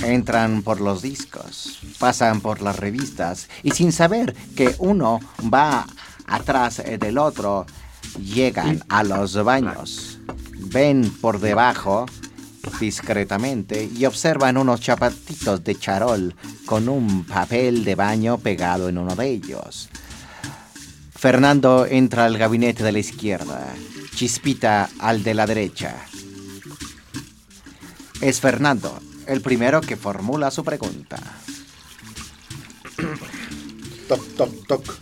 Entran 0.00 0.62
por 0.62 0.80
los 0.80 1.02
discos, 1.02 1.80
pasan 1.98 2.40
por 2.40 2.62
las 2.62 2.78
revistas 2.78 3.48
y 3.62 3.72
sin 3.72 3.92
saber 3.92 4.34
que 4.56 4.74
uno 4.78 5.20
va 5.52 5.86
atrás 6.26 6.78
eh, 6.78 6.98
del 6.98 7.18
otro, 7.18 7.66
llegan 8.18 8.84
a 8.88 9.02
los 9.02 9.42
baños. 9.42 10.18
Ven 10.70 11.10
por 11.20 11.40
debajo 11.40 12.06
discretamente 12.80 13.88
y 13.94 14.04
observan 14.04 14.56
unos 14.56 14.80
chapatitos 14.80 15.64
de 15.64 15.74
charol 15.78 16.34
con 16.66 16.88
un 16.88 17.24
papel 17.24 17.84
de 17.84 17.94
baño 17.94 18.38
pegado 18.38 18.88
en 18.88 18.98
uno 18.98 19.16
de 19.16 19.28
ellos. 19.28 19.88
Fernando 21.14 21.86
entra 21.86 22.26
al 22.26 22.38
gabinete 22.38 22.84
de 22.84 22.92
la 22.92 23.00
izquierda, 23.00 23.74
Chispita 24.14 24.88
al 24.98 25.22
de 25.22 25.34
la 25.34 25.46
derecha. 25.46 25.96
Es 28.20 28.40
Fernando, 28.40 29.00
el 29.28 29.42
primero 29.42 29.80
que 29.82 29.96
formula 29.96 30.50
su 30.50 30.64
pregunta. 30.64 31.18
Toc, 34.08 34.26
toc, 34.36 34.66
toc. 34.66 34.98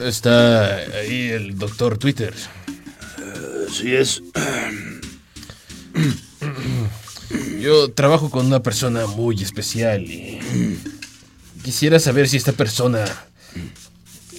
Está 0.00 0.76
ahí 0.76 1.28
el 1.28 1.58
doctor 1.58 1.98
Twitter. 1.98 2.32
Así 3.68 3.94
es. 3.94 4.22
Yo 7.60 7.90
trabajo 7.92 8.30
con 8.30 8.46
una 8.46 8.62
persona 8.62 9.06
muy 9.06 9.42
especial 9.42 10.02
y 10.02 10.40
quisiera 11.64 11.98
saber 11.98 12.28
si 12.28 12.36
esta 12.36 12.52
persona 12.52 13.04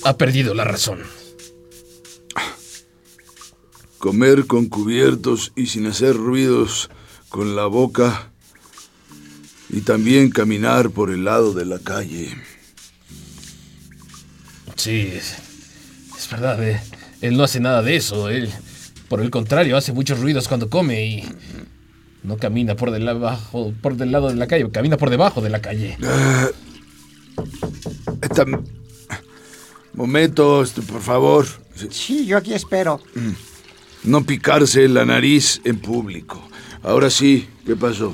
ha 0.03 0.17
perdido 0.17 0.53
la 0.53 0.63
razón. 0.63 1.01
Comer 3.97 4.47
con 4.47 4.67
cubiertos 4.67 5.51
y 5.55 5.67
sin 5.67 5.87
hacer 5.87 6.15
ruidos 6.15 6.89
con 7.29 7.55
la 7.55 7.65
boca. 7.65 8.32
Y 9.73 9.81
también 9.81 10.29
caminar 10.29 10.91
por 10.91 11.09
el 11.09 11.25
lado 11.25 11.51
de 11.53 11.65
la 11.65 11.79
calle. 11.79 12.29
Sí, 14.75 15.09
es, 15.13 15.35
es 16.15 16.29
verdad. 16.29 16.63
eh. 16.63 16.79
Él 17.21 17.35
no 17.35 17.43
hace 17.43 17.59
nada 17.59 17.81
de 17.81 17.95
eso. 17.95 18.29
Él, 18.29 18.49
por 19.09 19.19
el 19.19 19.31
contrario, 19.31 19.75
hace 19.75 19.91
muchos 19.91 20.19
ruidos 20.19 20.47
cuando 20.47 20.69
come 20.69 21.05
y 21.05 21.23
no 22.21 22.37
camina 22.37 22.75
por 22.75 22.91
del, 22.91 23.07
abajo, 23.07 23.73
por 23.81 23.95
del 23.95 24.11
lado 24.11 24.29
de 24.29 24.35
la 24.35 24.45
calle, 24.45 24.69
camina 24.69 24.97
por 24.97 25.09
debajo 25.09 25.41
de 25.41 25.49
la 25.49 25.61
calle. 25.61 25.97
Esta... 28.21 28.45
Momento, 29.93 30.63
este, 30.63 30.81
por 30.81 31.01
favor. 31.01 31.47
Sí, 31.89 32.25
yo 32.25 32.37
aquí 32.37 32.53
espero. 32.53 33.01
No 34.03 34.23
picarse 34.23 34.87
la 34.87 35.05
nariz 35.05 35.61
en 35.63 35.79
público. 35.79 36.47
Ahora 36.83 37.09
sí, 37.09 37.47
¿qué 37.65 37.75
pasó? 37.75 38.13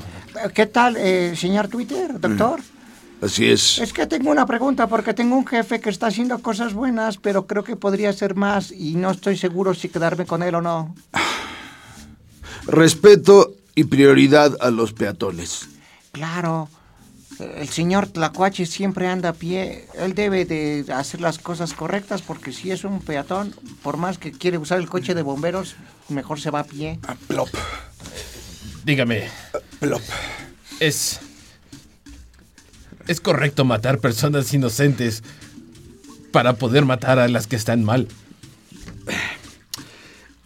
¿Qué 0.54 0.66
tal, 0.66 0.96
eh, 0.96 1.34
señor 1.36 1.68
Twitter, 1.68 2.18
doctor? 2.18 2.60
Así 3.20 3.50
es. 3.50 3.78
Es 3.78 3.92
que 3.92 4.06
tengo 4.06 4.30
una 4.30 4.46
pregunta 4.46 4.86
porque 4.86 5.12
tengo 5.12 5.36
un 5.36 5.46
jefe 5.46 5.80
que 5.80 5.90
está 5.90 6.06
haciendo 6.06 6.38
cosas 6.40 6.72
buenas, 6.72 7.18
pero 7.18 7.46
creo 7.46 7.64
que 7.64 7.76
podría 7.76 8.12
ser 8.12 8.34
más 8.34 8.72
y 8.72 8.94
no 8.96 9.10
estoy 9.10 9.36
seguro 9.36 9.74
si 9.74 9.90
quedarme 9.90 10.24
con 10.24 10.42
él 10.42 10.54
o 10.54 10.62
no. 10.62 10.94
Respeto 12.66 13.54
y 13.74 13.84
prioridad 13.84 14.56
a 14.60 14.70
los 14.70 14.92
peatones. 14.94 15.68
Claro, 16.12 16.68
el 17.38 17.68
señor 17.68 18.06
Tlacuache 18.06 18.64
siempre 18.64 19.06
anda 19.06 19.30
a 19.30 19.34
pie. 19.34 19.86
Él 19.94 20.14
debe 20.14 20.46
de 20.46 20.84
hacer 20.92 21.20
las 21.20 21.38
cosas 21.38 21.74
correctas 21.74 22.22
porque 22.22 22.52
si 22.52 22.70
es 22.70 22.84
un 22.84 23.00
peatón, 23.00 23.54
por 23.82 23.98
más 23.98 24.18
que 24.18 24.32
quiere 24.32 24.58
usar 24.58 24.78
el 24.78 24.88
coche 24.88 25.14
de 25.14 25.22
bomberos, 25.22 25.76
mejor 26.08 26.40
se 26.40 26.50
va 26.50 26.60
a 26.60 26.64
pie. 26.64 26.98
Plop, 27.28 27.48
Dígame, 28.84 29.28
plop. 29.80 30.02
es. 30.78 31.20
¿Es 33.06 33.20
correcto 33.20 33.64
matar 33.64 33.98
personas 33.98 34.52
inocentes 34.54 35.22
para 36.30 36.54
poder 36.54 36.84
matar 36.84 37.18
a 37.18 37.26
las 37.28 37.46
que 37.46 37.56
están 37.56 37.82
mal? 37.82 38.06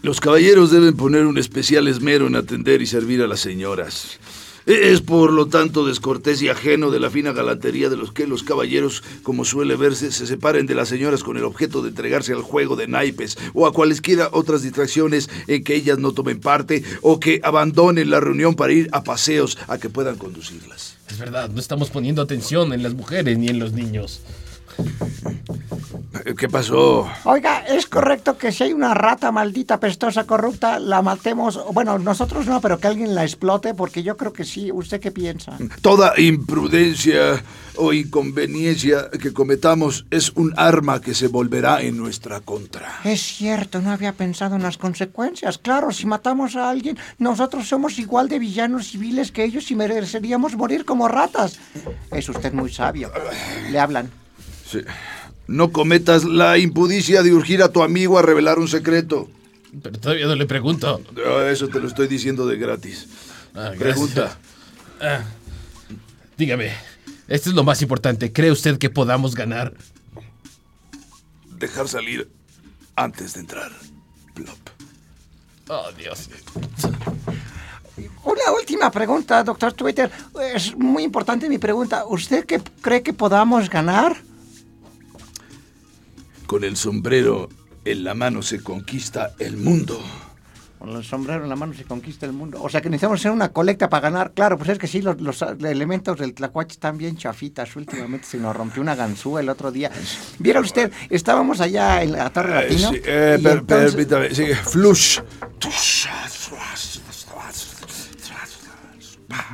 Los 0.02 0.20
caballeros 0.20 0.70
deben 0.70 0.96
poner 0.96 1.26
un 1.26 1.38
especial 1.38 1.88
esmero 1.88 2.26
en 2.26 2.36
atender 2.36 2.80
y 2.80 2.86
servir 2.86 3.22
a 3.22 3.26
las 3.26 3.40
señoras. 3.40 4.18
Es 4.66 5.02
por 5.02 5.30
lo 5.30 5.46
tanto 5.46 5.86
descortés 5.86 6.40
y 6.40 6.48
ajeno 6.48 6.90
de 6.90 6.98
la 6.98 7.10
fina 7.10 7.32
galantería 7.32 7.90
de 7.90 7.96
los 7.96 8.12
que 8.12 8.26
los 8.26 8.42
caballeros, 8.42 9.02
como 9.22 9.44
suele 9.44 9.76
verse, 9.76 10.10
se 10.10 10.26
separen 10.26 10.66
de 10.66 10.74
las 10.74 10.88
señoras 10.88 11.22
con 11.22 11.36
el 11.36 11.44
objeto 11.44 11.82
de 11.82 11.90
entregarse 11.90 12.32
al 12.32 12.40
juego 12.40 12.74
de 12.74 12.88
naipes 12.88 13.36
o 13.52 13.66
a 13.66 13.74
cualesquiera 13.74 14.30
otras 14.32 14.62
distracciones 14.62 15.28
en 15.48 15.64
que 15.64 15.74
ellas 15.74 15.98
no 15.98 16.12
tomen 16.12 16.40
parte 16.40 16.82
o 17.02 17.20
que 17.20 17.40
abandonen 17.44 18.08
la 18.08 18.20
reunión 18.20 18.54
para 18.54 18.72
ir 18.72 18.88
a 18.92 19.04
paseos 19.04 19.58
a 19.68 19.76
que 19.76 19.90
puedan 19.90 20.16
conducirlas. 20.16 20.96
Es 21.10 21.18
verdad, 21.18 21.50
no 21.50 21.60
estamos 21.60 21.90
poniendo 21.90 22.22
atención 22.22 22.72
en 22.72 22.82
las 22.82 22.94
mujeres 22.94 23.36
ni 23.36 23.48
en 23.48 23.58
los 23.58 23.72
niños. 23.72 24.22
¿Qué 26.38 26.48
pasó? 26.48 27.06
Oiga, 27.24 27.58
¿es 27.68 27.86
correcto 27.86 28.38
que 28.38 28.50
si 28.50 28.64
hay 28.64 28.72
una 28.72 28.94
rata 28.94 29.30
maldita, 29.30 29.78
pestosa, 29.78 30.24
corrupta, 30.24 30.78
la 30.78 31.02
matemos? 31.02 31.60
Bueno, 31.74 31.98
nosotros 31.98 32.46
no, 32.46 32.62
pero 32.62 32.78
que 32.78 32.88
alguien 32.88 33.14
la 33.14 33.24
explote, 33.24 33.74
porque 33.74 34.02
yo 34.02 34.16
creo 34.16 34.32
que 34.32 34.44
sí. 34.44 34.72
¿Usted 34.72 35.00
qué 35.00 35.10
piensa? 35.10 35.58
Toda 35.82 36.18
imprudencia 36.18 37.42
o 37.76 37.92
inconveniencia 37.92 39.10
que 39.20 39.34
cometamos 39.34 40.06
es 40.10 40.30
un 40.30 40.54
arma 40.56 41.02
que 41.02 41.12
se 41.12 41.28
volverá 41.28 41.82
en 41.82 41.98
nuestra 41.98 42.40
contra. 42.40 43.00
Es 43.04 43.20
cierto, 43.20 43.82
no 43.82 43.90
había 43.90 44.14
pensado 44.14 44.56
en 44.56 44.62
las 44.62 44.78
consecuencias. 44.78 45.58
Claro, 45.58 45.92
si 45.92 46.06
matamos 46.06 46.56
a 46.56 46.70
alguien, 46.70 46.96
nosotros 47.18 47.68
somos 47.68 47.98
igual 47.98 48.30
de 48.30 48.38
villanos 48.38 48.88
civiles 48.88 49.30
que 49.30 49.44
ellos 49.44 49.70
y 49.70 49.74
mereceríamos 49.74 50.56
morir 50.56 50.86
como 50.86 51.06
ratas. 51.06 51.58
Es 52.10 52.26
usted 52.30 52.54
muy 52.54 52.72
sabio. 52.72 53.10
Le 53.70 53.78
hablan. 53.78 54.10
Sí. 54.66 54.80
No 55.46 55.72
cometas 55.72 56.24
la 56.24 56.58
impudicia 56.58 57.22
de 57.22 57.32
urgir 57.32 57.62
a 57.62 57.70
tu 57.70 57.82
amigo 57.82 58.18
a 58.18 58.22
revelar 58.22 58.58
un 58.58 58.68
secreto. 58.68 59.28
Pero 59.82 59.98
todavía 59.98 60.26
no 60.26 60.34
le 60.34 60.46
pregunto. 60.46 61.00
Ah, 61.26 61.48
Eso 61.50 61.68
te 61.68 61.80
lo 61.80 61.88
estoy 61.88 62.08
diciendo 62.08 62.46
de 62.46 62.56
gratis. 62.56 63.08
Ah, 63.54 63.70
gracias. 63.76 63.78
Pregunta. 63.78 64.38
Ah, 65.00 65.22
dígame, 66.38 66.72
esto 67.28 67.50
es 67.50 67.54
lo 67.56 67.64
más 67.64 67.82
importante. 67.82 68.32
¿Cree 68.32 68.50
usted 68.50 68.78
que 68.78 68.90
podamos 68.90 69.34
ganar? 69.34 69.74
Dejar 71.58 71.88
salir 71.88 72.28
antes 72.96 73.34
de 73.34 73.40
entrar. 73.40 73.70
Plop. 74.34 74.58
Oh, 75.68 75.90
Dios. 75.96 76.28
Una 78.24 78.52
última 78.58 78.90
pregunta, 78.90 79.42
doctor 79.44 79.72
Twitter. 79.72 80.10
Es 80.54 80.76
muy 80.76 81.02
importante 81.04 81.48
mi 81.48 81.58
pregunta. 81.58 82.04
¿Usted 82.06 82.44
qué 82.44 82.60
cree 82.80 83.02
que 83.02 83.12
podamos 83.12 83.68
ganar? 83.70 84.16
Con 86.54 86.62
el 86.62 86.76
sombrero 86.76 87.48
en 87.84 88.04
la 88.04 88.14
mano 88.14 88.40
se 88.40 88.62
conquista 88.62 89.32
el 89.40 89.56
mundo. 89.56 90.00
Con 90.78 90.90
el 90.90 91.02
sombrero 91.02 91.42
en 91.42 91.48
la 91.50 91.56
mano 91.56 91.74
se 91.74 91.82
conquista 91.82 92.26
el 92.26 92.32
mundo. 92.32 92.62
O 92.62 92.68
sea 92.68 92.80
que 92.80 92.88
necesitamos 92.88 93.18
hacer 93.18 93.32
una 93.32 93.48
colecta 93.48 93.88
para 93.90 94.02
ganar. 94.02 94.34
Claro, 94.34 94.56
pues 94.56 94.70
es 94.70 94.78
que 94.78 94.86
sí, 94.86 95.02
los, 95.02 95.20
los 95.20 95.42
elementos 95.42 96.16
del 96.16 96.32
tlacuache 96.32 96.74
están 96.74 96.96
bien 96.96 97.16
chafitas. 97.16 97.74
Últimamente 97.74 98.28
se 98.28 98.38
nos 98.38 98.54
rompió 98.54 98.82
una 98.82 98.94
ganzúa 98.94 99.40
el 99.40 99.48
otro 99.48 99.72
día. 99.72 99.90
¿Viera 100.38 100.60
usted? 100.60 100.92
Estábamos 101.10 101.60
allá 101.60 102.04
en 102.04 102.12
la 102.12 102.30
Torre 102.30 102.52
Eh, 102.52 102.62
Latino. 102.70 102.90
sí, 102.92 103.00
eh, 103.04 103.36
y 103.40 103.42
per- 103.42 103.58
entonces- 103.58 103.90
Permítame, 103.96 104.32
sigue. 104.32 104.54
Flush. 104.54 105.18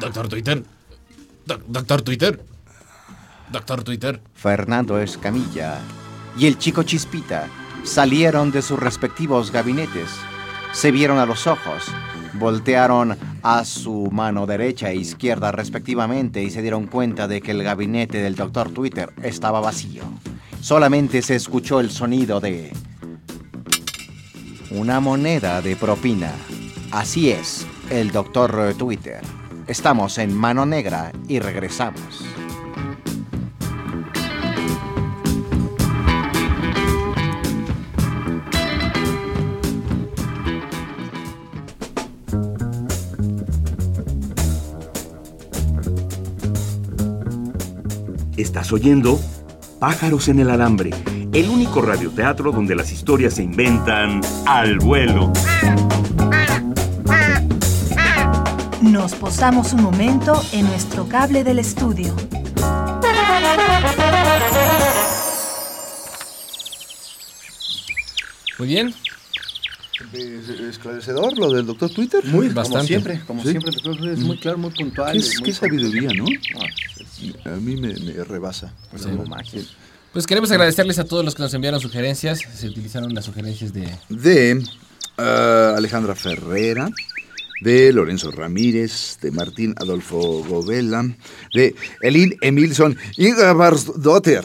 Doctor 0.00 0.28
Twitter. 0.28 0.62
Doc- 1.46 1.64
Doctor 1.66 2.02
Twitter. 2.02 2.44
Doctor 3.50 3.84
Twitter. 3.84 4.20
Fernando 4.34 5.00
Escamilla 5.00 5.78
y 6.36 6.46
el 6.46 6.58
chico 6.58 6.82
Chispita 6.82 7.48
salieron 7.84 8.50
de 8.50 8.62
sus 8.62 8.78
respectivos 8.78 9.50
gabinetes, 9.50 10.10
se 10.72 10.90
vieron 10.90 11.18
a 11.18 11.26
los 11.26 11.46
ojos, 11.46 11.86
voltearon 12.34 13.16
a 13.42 13.64
su 13.64 14.08
mano 14.12 14.46
derecha 14.46 14.90
e 14.90 14.96
izquierda 14.96 15.52
respectivamente 15.52 16.42
y 16.42 16.50
se 16.50 16.62
dieron 16.62 16.86
cuenta 16.86 17.26
de 17.26 17.40
que 17.40 17.50
el 17.50 17.62
gabinete 17.62 18.18
del 18.18 18.36
doctor 18.36 18.70
Twitter 18.70 19.12
estaba 19.22 19.60
vacío. 19.60 20.02
Solamente 20.60 21.22
se 21.22 21.36
escuchó 21.36 21.80
el 21.80 21.90
sonido 21.90 22.40
de 22.40 22.72
una 24.70 25.00
moneda 25.00 25.62
de 25.62 25.74
propina. 25.74 26.32
Así 26.92 27.30
es, 27.30 27.66
el 27.90 28.10
doctor 28.12 28.74
Twitter. 28.74 29.20
Estamos 29.66 30.18
en 30.18 30.34
mano 30.34 30.66
negra 30.66 31.12
y 31.28 31.38
regresamos. 31.38 32.29
Estás 48.70 48.82
oyendo 48.84 49.20
Pájaros 49.80 50.28
en 50.28 50.38
el 50.38 50.48
Alambre, 50.48 50.90
el 51.32 51.48
único 51.48 51.82
radioteatro 51.82 52.52
donde 52.52 52.76
las 52.76 52.92
historias 52.92 53.34
se 53.34 53.42
inventan 53.42 54.20
al 54.46 54.78
vuelo. 54.78 55.32
Nos 58.80 59.12
posamos 59.16 59.72
un 59.72 59.82
momento 59.82 60.40
en 60.52 60.66
nuestro 60.68 61.08
cable 61.08 61.42
del 61.42 61.58
estudio. 61.58 62.14
Muy 68.58 68.68
bien. 68.68 68.94
Es- 70.12 70.48
esclarecedor 70.48 71.36
lo 71.38 71.50
del 71.52 71.66
doctor 71.66 71.90
Twitter. 71.90 72.24
Muy, 72.26 72.46
como 72.48 72.54
Bastante. 72.60 72.86
siempre, 72.86 73.20
como 73.26 73.42
Sí. 73.42 73.50
siempre, 73.50 73.70
doctor, 73.72 74.08
es 74.08 74.18
muy 74.20 74.38
claro, 74.38 74.58
muy 74.58 74.70
puntual. 74.70 75.12
Qué, 75.12 75.18
y 75.18 75.22
muy 75.22 75.42
qué 75.44 75.52
sabiduría, 75.52 76.10
¿no? 76.16 76.24
Ah, 76.58 76.66
A 77.44 77.50
mí 77.50 77.76
me, 77.76 77.94
me 77.94 78.24
rebasa. 78.24 78.72
magia. 79.28 79.62
Pues 80.12 80.26
queremos 80.26 80.50
agradecerles 80.50 80.98
a 80.98 81.04
todos 81.04 81.24
los 81.24 81.34
que 81.34 81.42
nos 81.42 81.54
enviaron 81.54 81.80
sugerencias. 81.80 82.40
Se 82.54 82.68
utilizaron 82.68 83.14
las 83.14 83.24
sugerencias 83.24 83.72
de 83.72 83.88
De 84.08 84.60
ah, 85.18 85.74
Alejandra 85.76 86.16
Ferrera, 86.16 86.90
de 87.60 87.92
Lorenzo 87.92 88.30
Ramírez, 88.32 89.18
de 89.22 89.30
Martín 89.30 89.74
Adolfo 89.76 90.42
Govela, 90.44 91.04
de 91.54 91.76
Elin 92.02 92.34
Emilson 92.40 92.96
Ingeborgsdotter, 93.16 94.44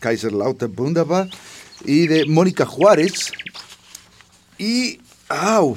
Kaiserlautern 0.00 0.74
Bundaba, 0.74 1.28
y 1.84 2.06
de 2.06 2.26
Mónica 2.26 2.66
Juárez, 2.66 3.32
y 4.58 5.00
au, 5.28 5.76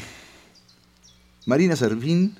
Marina 1.46 1.76
Servín, 1.76 2.36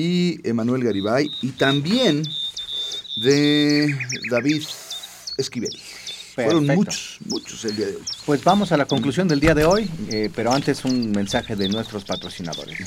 y 0.00 0.40
Emanuel 0.48 0.82
Garibay, 0.82 1.30
y 1.42 1.50
también 1.50 2.22
de 3.22 3.94
David 4.30 4.62
Esquivel. 5.36 5.76
Fueron 6.34 6.66
muchos, 6.66 7.18
muchos 7.26 7.64
el 7.66 7.76
día 7.76 7.86
de 7.86 7.96
hoy. 7.96 8.02
Pues 8.24 8.42
vamos 8.42 8.72
a 8.72 8.78
la 8.78 8.86
conclusión 8.86 9.28
del 9.28 9.40
día 9.40 9.54
de 9.54 9.64
hoy, 9.64 9.90
eh, 10.10 10.30
pero 10.34 10.52
antes 10.52 10.84
un 10.86 11.10
mensaje 11.10 11.54
de 11.54 11.68
nuestros 11.68 12.04
patrocinadores. 12.04 12.78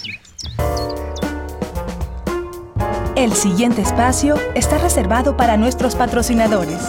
El 3.16 3.34
siguiente 3.34 3.84
espacio 3.84 4.36
está 4.56 4.80
reservado 4.80 5.38
para 5.38 5.56
nuestros 5.56 5.96
patrocinadores. 5.96 6.80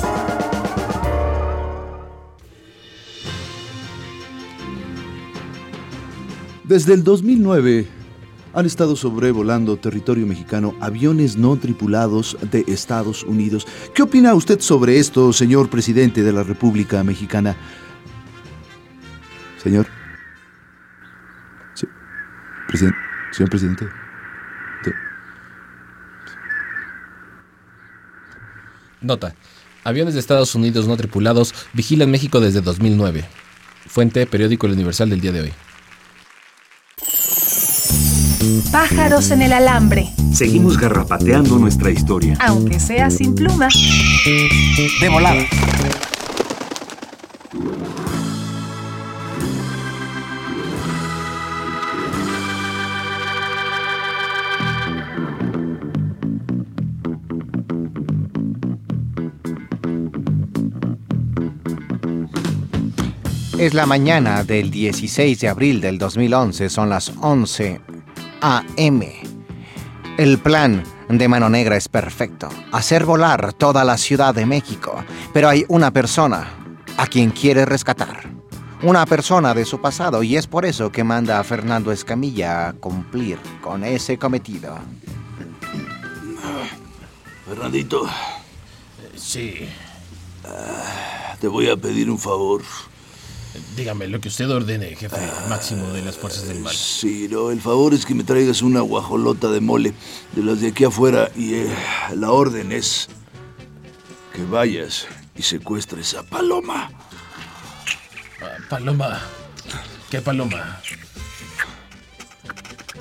Desde 6.65 6.95
el 6.95 7.05
2009 7.05 8.04
han 8.55 8.67
estado 8.67 8.97
sobrevolando 8.97 9.77
territorio 9.77 10.27
mexicano 10.27 10.75
aviones 10.81 11.37
no 11.37 11.57
tripulados 11.57 12.37
de 12.51 12.65
Estados 12.69 13.25
Unidos. 13.25 13.67
¿Qué 13.95 14.03
opina 14.03 14.35
usted 14.35 14.61
sobre 14.61 14.99
esto, 14.99 15.33
señor 15.33 15.69
presidente 15.69 16.23
de 16.23 16.33
la 16.33 16.43
República 16.43 17.03
Mexicana? 17.03 17.57
Señor. 19.63 19.87
Sí. 21.75 21.87
Presidente. 22.69 22.99
Señor 23.33 23.51
presidente. 23.51 23.87
Nota. 29.01 29.35
Aviones 29.85 30.15
de 30.15 30.21
Estados 30.21 30.55
Unidos 30.55 30.87
no 30.89 30.97
tripulados 30.97 31.55
vigilan 31.75 32.11
México 32.11 32.41
desde 32.41 32.63
2009. 32.63 33.25
Fuente, 33.87 34.27
periódico 34.27 34.67
El 34.67 34.73
Universal 34.73 35.11
del 35.11 35.21
día 35.21 35.33
de 35.33 35.41
hoy. 35.43 35.53
Pájaros 38.71 39.31
en 39.31 39.43
el 39.43 39.53
alambre, 39.53 40.13
Seguimos 40.33 40.79
garrapateando 40.79 41.59
nuestra 41.59 41.91
historia. 41.91 42.37
aunque 42.41 42.81
sea 42.81 43.11
sin 43.11 43.35
pluma. 43.35 43.69
De 45.01 45.09
volada. 45.09 45.43
Es 63.59 63.73
la 63.73 63.87
mañana 63.87 64.45
del 64.45 64.71
16 64.71 65.41
de 65.41 65.49
abril 65.49 65.81
del 65.81 65.97
2011, 65.99 66.69
son 66.69 66.91
las 66.91 67.13
11 67.21 67.81
a.m. 68.47 69.11
El 70.19 70.39
plan 70.39 70.83
de 71.09 71.29
Mano 71.29 71.49
Negra 71.49 71.77
es 71.79 71.89
perfecto, 71.89 72.51
hacer 72.73 73.07
volar 73.07 73.55
toda 73.55 73.85
la 73.85 73.97
Ciudad 73.97 74.35
de 74.35 74.45
México, 74.45 75.03
pero 75.33 75.49
hay 75.49 75.65
una 75.69 75.91
persona 75.91 76.47
a 76.99 77.07
quien 77.07 77.31
quiere 77.31 77.65
rescatar. 77.65 78.29
Una 78.83 79.07
persona 79.07 79.55
de 79.55 79.65
su 79.65 79.81
pasado 79.81 80.23
y 80.23 80.37
es 80.37 80.47
por 80.47 80.67
eso 80.67 80.93
que 80.93 81.05
manda 81.05 81.41
a 81.41 81.45
Fernando 81.45 81.91
Escamilla 81.91 82.69
a 82.69 82.73
cumplir 82.75 83.39
con 83.63 83.83
ese 83.83 84.19
cometido. 84.19 84.77
Fernandito, 87.49 88.03
Sí. 89.17 89.67
te 91.41 91.49
voy 91.49 91.71
a 91.71 91.77
pedir 91.79 92.11
un 92.11 92.19
favor. 92.19 92.61
Dígame 93.77 94.09
lo 94.09 94.21
que 94.21 94.29
usted 94.29 94.51
ordene, 94.51 94.97
jefe 94.97 95.17
máximo 95.49 95.89
de 95.93 96.03
las 96.03 96.17
fuerzas 96.17 96.49
del 96.49 96.61
mal. 96.61 96.75
Sí, 96.75 97.29
no, 97.31 97.51
el 97.51 97.61
favor 97.61 97.95
es 97.95 98.05
que 98.05 98.15
me 98.15 98.25
traigas 98.25 98.63
una 98.63 98.81
guajolota 98.81 99.49
de 99.49 99.61
mole 99.61 99.95
de 100.33 100.43
las 100.43 100.61
de 100.61 100.69
aquí 100.69 100.85
afuera 100.85 101.31
y 101.37 101.55
eh, 101.55 101.75
la 102.17 102.33
orden 102.33 102.73
es 102.73 103.09
que 104.33 104.45
vayas 104.45 105.07
y 105.37 105.43
secuestres 105.43 106.15
a 106.15 106.23
Paloma. 106.25 106.91
Ah, 108.43 108.57
paloma. 108.69 109.21
¿Qué 110.11 110.21
paloma? 110.21 110.81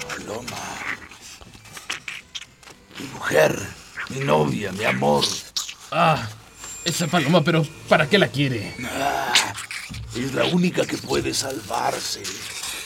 Paloma. 0.07 0.57
Mi 2.99 3.05
mujer, 3.07 3.59
mi 4.09 4.19
novia, 4.19 4.71
mi 4.71 4.83
amor. 4.83 5.25
Ah, 5.91 6.27
esa 6.85 7.07
paloma, 7.07 7.43
pero 7.43 7.65
¿para 7.87 8.07
qué 8.07 8.17
la 8.17 8.27
quiere? 8.27 8.75
Es 10.15 10.33
la 10.33 10.45
única 10.45 10.85
que 10.85 10.97
puede 10.97 11.33
salvarse 11.33 12.21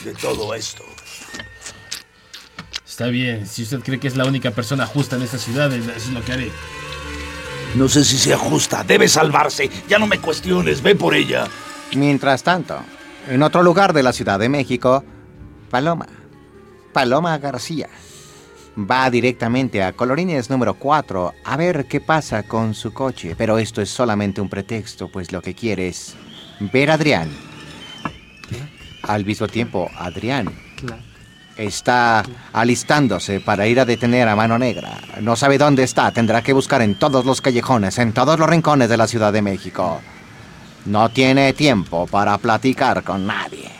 de 0.04 0.14
todo 0.14 0.54
esto. 0.54 0.84
Está 2.86 3.06
bien, 3.06 3.46
si 3.46 3.62
usted 3.62 3.80
cree 3.80 4.00
que 4.00 4.08
es 4.08 4.16
la 4.16 4.24
única 4.24 4.50
persona 4.50 4.86
justa 4.86 5.16
en 5.16 5.22
esta 5.22 5.38
ciudad, 5.38 5.72
eso 5.72 5.90
es 5.92 6.08
lo 6.08 6.24
que 6.24 6.32
haré. 6.32 6.50
No 7.74 7.88
sé 7.88 8.04
si 8.04 8.18
sea 8.18 8.38
justa, 8.38 8.82
debe 8.82 9.08
salvarse. 9.08 9.70
Ya 9.88 9.98
no 9.98 10.06
me 10.06 10.18
cuestiones, 10.18 10.82
ve 10.82 10.94
por 10.94 11.14
ella. 11.14 11.46
Mientras 11.94 12.42
tanto, 12.42 12.80
en 13.28 13.42
otro 13.42 13.62
lugar 13.62 13.92
de 13.92 14.02
la 14.02 14.12
Ciudad 14.12 14.38
de 14.38 14.48
México, 14.48 15.04
Paloma, 15.70 16.06
Paloma 16.92 17.38
García, 17.38 17.88
va 18.78 19.10
directamente 19.10 19.82
a 19.82 19.92
Colorines 19.92 20.50
número 20.50 20.74
4 20.74 21.34
a 21.44 21.56
ver 21.56 21.86
qué 21.86 22.00
pasa 22.00 22.42
con 22.44 22.74
su 22.74 22.92
coche. 22.92 23.34
Pero 23.36 23.58
esto 23.58 23.82
es 23.82 23.90
solamente 23.90 24.40
un 24.40 24.48
pretexto, 24.48 25.08
pues 25.08 25.30
lo 25.30 25.42
que 25.42 25.54
quiere 25.54 25.88
es 25.88 26.16
ver 26.60 26.90
a 26.90 26.94
Adrián. 26.94 27.28
Al 29.02 29.24
mismo 29.24 29.46
tiempo, 29.48 29.90
Adrián 29.98 30.50
está 31.56 32.22
alistándose 32.52 33.40
para 33.40 33.66
ir 33.66 33.80
a 33.80 33.84
detener 33.84 34.28
a 34.28 34.36
Mano 34.36 34.58
Negra. 34.58 34.98
No 35.20 35.34
sabe 35.34 35.58
dónde 35.58 35.82
está, 35.82 36.10
tendrá 36.12 36.42
que 36.42 36.52
buscar 36.52 36.82
en 36.82 36.96
todos 36.98 37.24
los 37.24 37.40
callejones, 37.40 37.98
en 37.98 38.12
todos 38.12 38.38
los 38.38 38.48
rincones 38.48 38.88
de 38.88 38.96
la 38.96 39.06
Ciudad 39.08 39.32
de 39.32 39.42
México. 39.42 40.00
No 40.86 41.08
tiene 41.10 41.52
tiempo 41.54 42.06
para 42.06 42.38
platicar 42.38 43.02
con 43.02 43.26
nadie. 43.26 43.70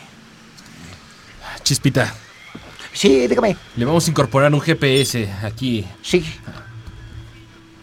Chispita, 1.63 2.13
Sí, 2.91 3.27
dígame. 3.27 3.55
le 3.77 3.85
vamos 3.85 4.07
a 4.07 4.09
incorporar 4.09 4.51
un 4.53 4.59
GPS 4.61 5.31
aquí 5.43 5.85
Sí. 6.01 6.25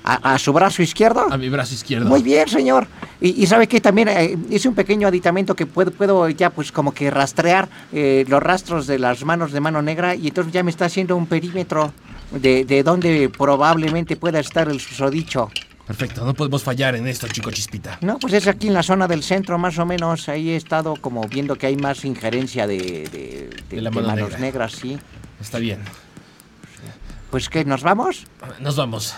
¿A, 0.05 0.35
a 0.35 0.39
su 0.39 0.53
brazo 0.53 0.83
izquierdo? 0.83 1.27
a 1.33 1.37
mi 1.39 1.49
brazo 1.49 1.75
izquierdo. 1.75 2.07
Muy 2.09 2.23
bien, 2.23 2.49
señor. 2.49 2.87
Y, 3.21 3.43
y 3.43 3.47
sabe 3.47 3.67
que 3.67 3.81
también 3.81 4.09
eh, 4.09 4.37
hice 4.51 4.69
un 4.69 4.75
pequeño 4.75 5.09
aditamento 5.09 5.55
que 5.55 5.65
puedo, 5.67 5.91
puedo 5.91 6.29
ya 6.29 6.51
pues 6.51 6.71
como 6.71 6.93
que 6.93 7.11
rastrear 7.11 7.69
eh, 7.93 8.25
los 8.29 8.43
rastros 8.43 8.87
de 8.87 8.99
las 8.99 9.25
manos 9.25 9.53
de 9.53 9.61
mano 9.61 9.81
negra 9.81 10.15
y 10.15 10.29
entonces 10.29 10.53
ya 10.53 10.63
me 10.63 10.71
está 10.71 10.85
haciendo 10.85 11.17
un 11.17 11.27
perímetro 11.27 11.93
de, 12.33 12.65
de 12.65 12.83
donde 12.83 13.29
probablemente 13.31 14.17
pueda 14.17 14.39
estar 14.41 14.69
el 14.69 14.81
susodicho. 14.81 15.51
Perfecto, 15.87 16.25
no 16.25 16.35
podemos 16.35 16.65
fallar 16.65 16.97
en 16.97 17.07
esto, 17.07 17.29
chico 17.29 17.51
Chispita. 17.53 17.99
No, 18.01 18.19
pues 18.19 18.33
es 18.35 18.49
aquí 18.49 18.67
en 18.67 18.75
la 18.75 18.83
zona 18.83 19.07
del 19.07 19.23
centro 19.23 19.57
más 19.57 19.79
o 19.79 19.87
menos. 19.87 20.29
Ahí 20.29 20.51
he 20.51 20.57
estado 20.57 20.97
como 20.97 21.23
viendo 21.29 21.55
que 21.57 21.69
hay 21.69 21.77
más 21.77 22.05
injerencia 22.05 22.67
de, 22.67 22.77
de, 22.77 23.51
De 23.71 23.81
la 23.81 23.91
de 23.91 23.95
mano 23.95 24.09
manos 24.09 24.31
negra. 24.31 24.39
negras, 24.41 24.73
sí. 24.73 24.99
Está 25.41 25.59
bien. 25.59 25.79
Pues 27.31 27.49
que 27.49 27.65
nos 27.65 27.83
vamos. 27.83 28.25
Nos 28.61 28.77
vamos. 28.77 29.15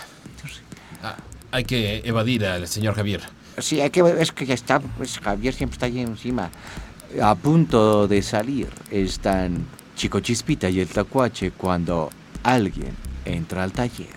Ah, 1.01 1.15
hay 1.51 1.63
que 1.63 2.01
evadir 2.05 2.45
al 2.45 2.67
señor 2.67 2.93
Javier. 2.95 3.21
Sí, 3.61 3.81
hay 3.81 3.89
que 3.89 4.01
es 4.19 4.31
que 4.31 4.45
ya 4.45 4.53
está, 4.53 4.79
pues 4.79 5.19
Javier 5.19 5.53
siempre 5.53 5.75
está 5.75 5.85
ahí 5.85 5.99
encima. 5.99 6.49
A 7.21 7.35
punto 7.35 8.07
de 8.07 8.21
salir 8.21 8.69
están 8.91 9.65
Chico 9.95 10.19
Chispita 10.19 10.69
y 10.69 10.79
el 10.79 10.87
Tacuache 10.87 11.51
cuando 11.51 12.09
alguien 12.43 12.95
entra 13.25 13.63
al 13.63 13.71
taller. 13.71 14.07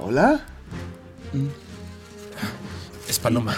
¿Hola? 0.00 0.40
Es 3.10 3.18
Paloma. 3.18 3.56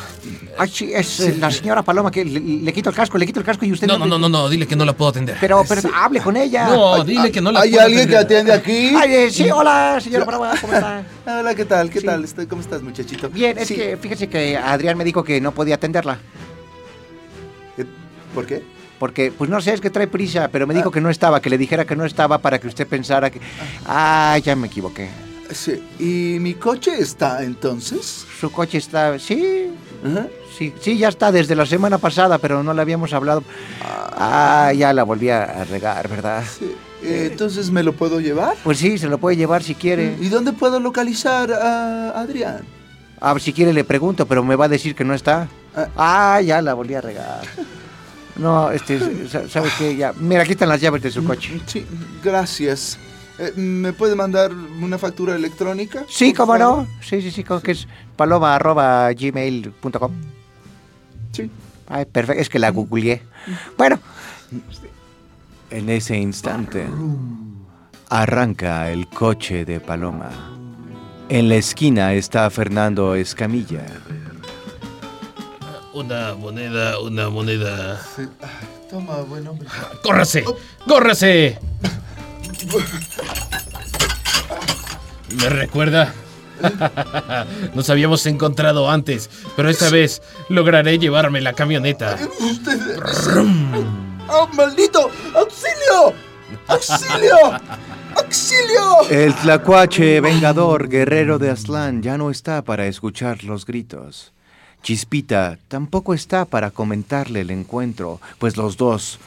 Ay, 0.57 0.71
sí, 0.71 0.91
es 0.95 1.21
eh, 1.21 1.37
la 1.39 1.51
señora 1.51 1.83
Paloma 1.83 2.11
que 2.11 2.25
le, 2.25 2.41
le 2.41 2.73
quito 2.73 2.89
el 2.89 2.97
casco, 2.97 3.19
le 3.19 3.27
quito 3.27 3.39
el 3.39 3.45
casco 3.45 3.67
y 3.67 3.73
usted 3.73 3.87
No, 3.87 3.99
no, 3.99 4.07
no, 4.07 4.19
no, 4.19 4.27
no, 4.31 4.49
dile 4.49 4.67
que 4.67 4.75
no 4.75 4.87
la 4.87 4.95
puedo 4.95 5.11
atender. 5.11 5.37
Pero, 5.39 5.63
pero 5.69 5.83
hable 5.95 6.23
con 6.23 6.39
ella. 6.39 6.69
No, 6.69 7.05
dile 7.05 7.31
que 7.31 7.43
no 7.43 7.53
la 7.53 7.61
¿Hay 7.61 7.71
puedo 7.73 7.85
alguien 7.85 8.09
que 8.09 8.17
atender. 8.17 8.55
atiende 8.57 8.89
aquí? 8.89 8.97
Ay, 8.99 9.15
eh, 9.27 9.31
sí, 9.31 9.51
hola, 9.51 9.99
señora 10.03 10.25
Paloma, 10.25 10.55
¿cómo 10.59 10.73
está? 10.73 11.05
Hola, 11.27 11.55
¿qué 11.55 11.67
tal? 11.67 11.91
¿Qué 11.91 12.01
Sí. 12.01 12.07
tal? 12.07 12.25
Estoy- 12.25 12.47
¿Cómo 12.47 12.63
estás, 12.63 12.83
muchachito? 12.83 13.29
Bien, 13.29 13.59
es 13.59 13.69
Sí. 13.69 13.75
que 13.75 13.99
fíjese 13.99 14.27
que 14.31 14.57
Adrián 14.57 14.97
me 14.97 15.05
dijo 15.05 15.23
que 15.23 15.39
no 15.39 15.53
podía 15.53 15.75
atenderla. 15.75 16.19
Eh, 17.77 17.85
¿Por 18.35 18.47
qué? 18.47 18.63
Porque, 18.99 19.33
pues 19.37 19.51
no 19.51 19.61
sé, 19.61 19.75
es 19.75 19.83
que 19.83 19.91
trae 19.91 20.07
prisa, 20.07 20.49
pero 20.51 20.67
me 20.67 20.73
dijo 20.73 20.91
que 20.91 21.03
no 21.03 21.11
estaba, 21.11 21.43
que 21.43 21.51
le 21.51 21.59
dijera 21.59 21.85
que 21.85 21.95
no 21.95 22.07
estaba 22.07 22.39
para 22.39 22.59
que 22.59 22.69
usted 22.69 22.87
pensara 22.87 23.29
que... 23.29 23.39
Ah, 23.85 24.39
ya 24.43 24.57
me 24.57 24.69
equivoqué. 24.69 25.11
Sí. 25.55 25.83
¿Y 25.99 26.39
mi 26.41 26.55
coche 26.55 26.93
está 26.99 27.43
entonces? 27.43 28.25
Su 28.41 28.51
coche 28.51 28.79
está... 28.79 29.19
Sí, 29.19 29.69
sí, 30.57 30.73
sí, 30.81 30.99
ya 30.99 31.09
está 31.09 31.31
desde 31.33 31.55
la 31.55 31.67
semana 31.67 31.99
pasada, 31.99 32.39
pero 32.39 32.63
no 32.63 32.73
le 32.75 32.83
habíamos 32.83 33.13
hablado. 33.13 33.43
Ah, 33.81 34.73
ya 34.77 34.93
la 34.93 35.03
volví 35.05 35.29
a 35.31 35.65
regar, 35.65 36.09
¿verdad? 36.09 36.43
Sí. 36.59 36.75
Eh, 37.03 37.29
entonces, 37.33 37.71
¿me 37.71 37.83
lo 37.83 37.93
puedo 37.95 38.21
llevar? 38.21 38.55
Pues 38.63 38.79
sí, 38.79 38.97
se 38.97 39.09
lo 39.09 39.19
puede 39.19 39.37
llevar 39.37 39.63
si 39.63 39.75
quiere. 39.75 40.17
¿Y 40.21 40.29
dónde 40.29 40.53
puedo 40.53 40.79
localizar 40.79 41.53
a 41.53 42.11
Adrián? 42.21 42.61
Ah, 43.21 43.35
si 43.41 43.53
quiere 43.53 43.73
le 43.73 43.85
pregunto, 43.85 44.27
pero 44.27 44.43
me 44.45 44.55
va 44.57 44.67
a 44.67 44.69
decir 44.69 44.95
que 44.95 45.05
no 45.05 45.13
está. 45.15 45.49
Ah, 45.97 46.41
ya 46.45 46.63
la 46.63 46.75
volví 46.75 46.95
a 46.95 47.01
regar. 47.01 47.41
No, 48.37 48.71
este, 48.71 49.29
sa- 49.29 49.49
¿sabe 49.49 49.69
qué? 49.79 49.97
Ya, 49.97 50.13
mira, 50.19 50.43
aquí 50.43 50.53
están 50.53 50.69
las 50.69 50.81
llaves 50.81 51.03
de 51.03 51.11
su 51.11 51.25
coche. 51.25 51.61
Sí, 51.67 51.85
gracias. 52.23 52.99
Eh, 53.39 53.53
¿Me 53.57 53.93
puede 53.93 54.15
mandar 54.15 54.53
una 54.53 54.99
factura 54.99 55.35
electrónica? 55.35 56.05
Sí, 56.09 56.33
cómo 56.33 56.57
favor? 56.57 56.79
no. 56.79 56.87
Sí, 57.01 57.23
sí, 57.23 57.31
sí, 57.31 57.45
que 57.45 57.73
es 57.73 57.89
paloma 58.17 58.55
arroba 58.55 59.13
gmail.com. 59.13 60.13
Sí. 61.33 61.51
Ay, 61.89 62.05
perfecto, 62.05 62.41
es 62.43 62.49
que 62.49 62.59
la 62.59 62.71
googleé. 62.71 63.23
Bueno, 63.77 63.99
en 65.71 65.89
ese 65.89 66.17
instante 66.17 66.87
arranca 68.09 68.91
el 68.91 69.09
coche 69.09 69.65
de 69.65 69.81
Paloma. 69.81 70.31
En 71.29 71.49
la 71.49 71.57
esquina 71.57 72.13
está 72.13 72.49
Fernando 72.51 73.15
Escamilla. 73.15 73.87
Una 75.95 76.35
moneda, 76.35 76.99
una 77.01 77.31
moneda. 77.31 78.01
Sí. 78.17 78.23
Ay, 78.41 78.69
Toma, 78.91 79.17
buen 79.23 79.47
hombre. 79.47 79.67
¡Córrase! 80.03 80.45
¡Córrase! 80.87 81.59
¿Me 85.37 85.49
recuerda? 85.49 86.13
Nos 87.75 87.91
habíamos 87.91 88.27
encontrado 88.27 88.91
antes, 88.91 89.31
pero 89.57 89.69
esta 89.69 89.91
vez 89.91 90.23
lograré 90.49 90.99
llevarme 90.99 91.41
la 91.41 91.55
camioneta. 91.55 92.17
¡Oh, 94.29 94.49
maldito! 94.55 95.11
¡Auxilio! 95.35 96.15
¡Auxilio! 96.69 97.37
¡Auxilio! 98.17 99.11
El 99.11 99.35
tlacuache 99.35 100.21
vengador 100.21 100.89
guerrero 100.89 101.39
de 101.39 101.51
Aztlán 101.51 102.03
ya 102.03 102.19
no 102.19 102.31
está 102.31 102.63
para 102.63 102.87
escuchar 102.87 103.45
los 103.45 103.67
gritos. 103.67 104.33
Chispita 104.83 105.59
tampoco 105.69 106.13
está 106.13 106.45
para 106.45 106.71
comentarle 106.71 107.43
el 107.43 107.51
encuentro, 107.51 108.21
pues 108.39 108.57
los 108.57 108.77
dos 108.77 109.19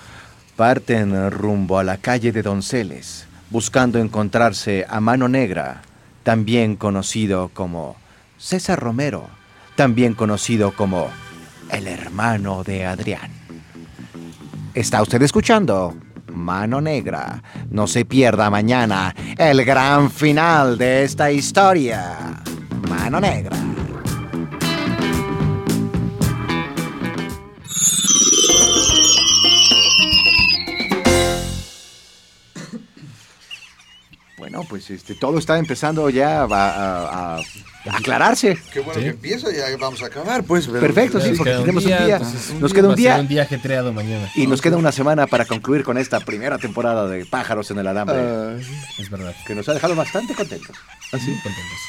parten 0.55 1.31
rumbo 1.31 1.79
a 1.79 1.83
la 1.83 1.97
calle 1.97 2.31
de 2.31 2.41
Donceles, 2.41 3.27
buscando 3.49 3.99
encontrarse 3.99 4.85
a 4.87 4.99
Mano 4.99 5.27
Negra, 5.27 5.81
también 6.23 6.75
conocido 6.75 7.49
como 7.53 7.97
César 8.37 8.79
Romero, 8.79 9.27
también 9.75 10.13
conocido 10.13 10.71
como 10.71 11.09
el 11.71 11.87
hermano 11.87 12.63
de 12.63 12.85
Adrián. 12.85 13.31
¿Está 14.73 15.01
usted 15.01 15.21
escuchando? 15.21 15.95
Mano 16.33 16.81
Negra. 16.81 17.41
No 17.69 17.87
se 17.87 18.05
pierda 18.05 18.49
mañana 18.49 19.15
el 19.37 19.63
gran 19.65 20.11
final 20.11 20.77
de 20.77 21.03
esta 21.03 21.31
historia. 21.31 22.41
Mano 22.89 23.19
Negra. 23.19 23.74
Pues 34.75 34.89
este, 34.89 35.15
todo 35.15 35.37
está 35.39 35.57
empezando 35.57 36.09
ya 36.09 36.41
a, 36.41 36.45
a- 36.45 37.37
a 37.37 37.41
aclararse. 37.97 38.57
Qué 38.73 38.81
bueno 38.81 38.95
Sí. 38.99 39.03
que 39.05 39.09
empieza, 39.11 39.47
ya 39.53 39.63
vamos 39.79 40.01
a 40.03 40.07
acabar, 40.07 40.43
pues. 40.43 40.67
Perfecto, 40.67 41.21
sí, 41.21 41.31
porque 41.37 41.53
tenemos 41.53 41.85
un 41.85 41.89
día. 41.91 42.17
entonces, 42.17 42.53
Nos 42.59 42.73
queda 42.73 42.89
un 42.89 42.95
día 42.95 43.15
un 43.21 43.27
día 43.29 43.43
ajetreado 43.43 43.93
mañana. 43.93 44.29
y 44.35 44.47
nos 44.47 44.59
queda 44.59 44.75
una 44.75 44.91
semana 44.91 45.27
para 45.27 45.45
concluir 45.45 45.85
con 45.85 45.97
esta 45.97 46.19
primera 46.19 46.57
temporada 46.57 47.07
de 47.07 47.25
Pájaros 47.25 47.71
en 47.71 47.79
el 47.79 47.87
Alambre, 47.87 48.17
Ay, 48.17 48.67
Es 48.99 49.09
verdad. 49.09 49.33
que 49.47 49.55
nos 49.55 49.69
ha 49.69 49.73
dejado 49.75 49.95
bastante 49.95 50.33
contentos. 50.35 50.75
así, 51.13 51.27
Contentos. 51.41 51.79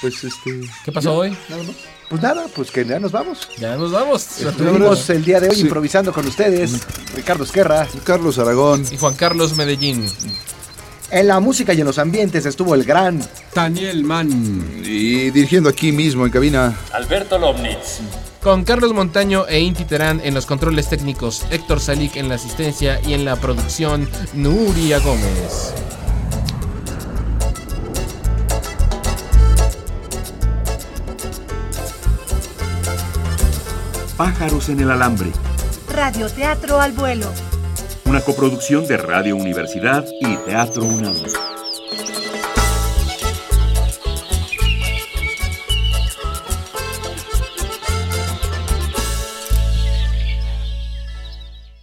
pues 0.00 0.22
este. 0.22 0.60
¿Qué 0.84 0.92
pasó 0.92 1.16
hoy? 1.16 1.36
Nada 1.48 1.64
más. 1.64 1.74
Pues 2.10 2.22
nada, 2.22 2.46
pues 2.54 2.70
que 2.70 2.84
ya 2.84 3.00
nos 3.00 3.10
vamos. 3.10 3.48
Ya 3.58 3.76
nos 3.76 3.90
vamos. 3.90 4.40
Estuvimos 4.40 5.10
el 5.10 5.24
día 5.24 5.40
de 5.40 5.48
hoy 5.48 5.56
Sí. 5.56 5.62
improvisando 5.62 6.12
con 6.12 6.26
ustedes, 6.26 6.78
Ricardo 7.16 7.42
Esquerra. 7.44 7.88
Carlos 8.04 8.38
Aragón. 8.38 8.84
Y 8.90 8.96
Juan 8.96 9.14
Carlos 9.14 9.56
Medellín. 9.56 10.08
En 11.10 11.26
la 11.26 11.40
música 11.40 11.72
y 11.72 11.80
en 11.80 11.86
los 11.86 11.98
ambientes 11.98 12.44
estuvo 12.44 12.74
el 12.74 12.84
gran 12.84 13.22
Daniel 13.54 14.04
Mann. 14.04 14.82
Y 14.84 15.30
dirigiendo 15.30 15.70
aquí 15.70 15.90
mismo 15.90 16.26
en 16.26 16.30
cabina. 16.30 16.76
Alberto 16.92 17.38
Lomnitz. 17.38 18.00
Con 18.42 18.62
Carlos 18.62 18.92
Montaño 18.92 19.46
e 19.48 19.60
Inti 19.60 19.84
Terán 19.84 20.20
en 20.22 20.34
los 20.34 20.44
controles 20.44 20.88
técnicos, 20.88 21.46
Héctor 21.50 21.80
Salik 21.80 22.16
en 22.16 22.28
la 22.28 22.34
asistencia 22.34 23.00
y 23.06 23.14
en 23.14 23.24
la 23.24 23.36
producción, 23.36 24.08
Nuria 24.34 25.00
Gómez. 25.00 25.72
Pájaros 34.16 34.68
en 34.68 34.80
el 34.80 34.90
alambre. 34.90 35.30
Radioteatro 35.88 36.80
al 36.80 36.92
vuelo. 36.92 37.32
Una 38.08 38.22
coproducción 38.22 38.86
de 38.86 38.96
Radio 38.96 39.36
Universidad 39.36 40.06
y 40.18 40.34
Teatro 40.38 40.82
UNAM. 40.82 41.14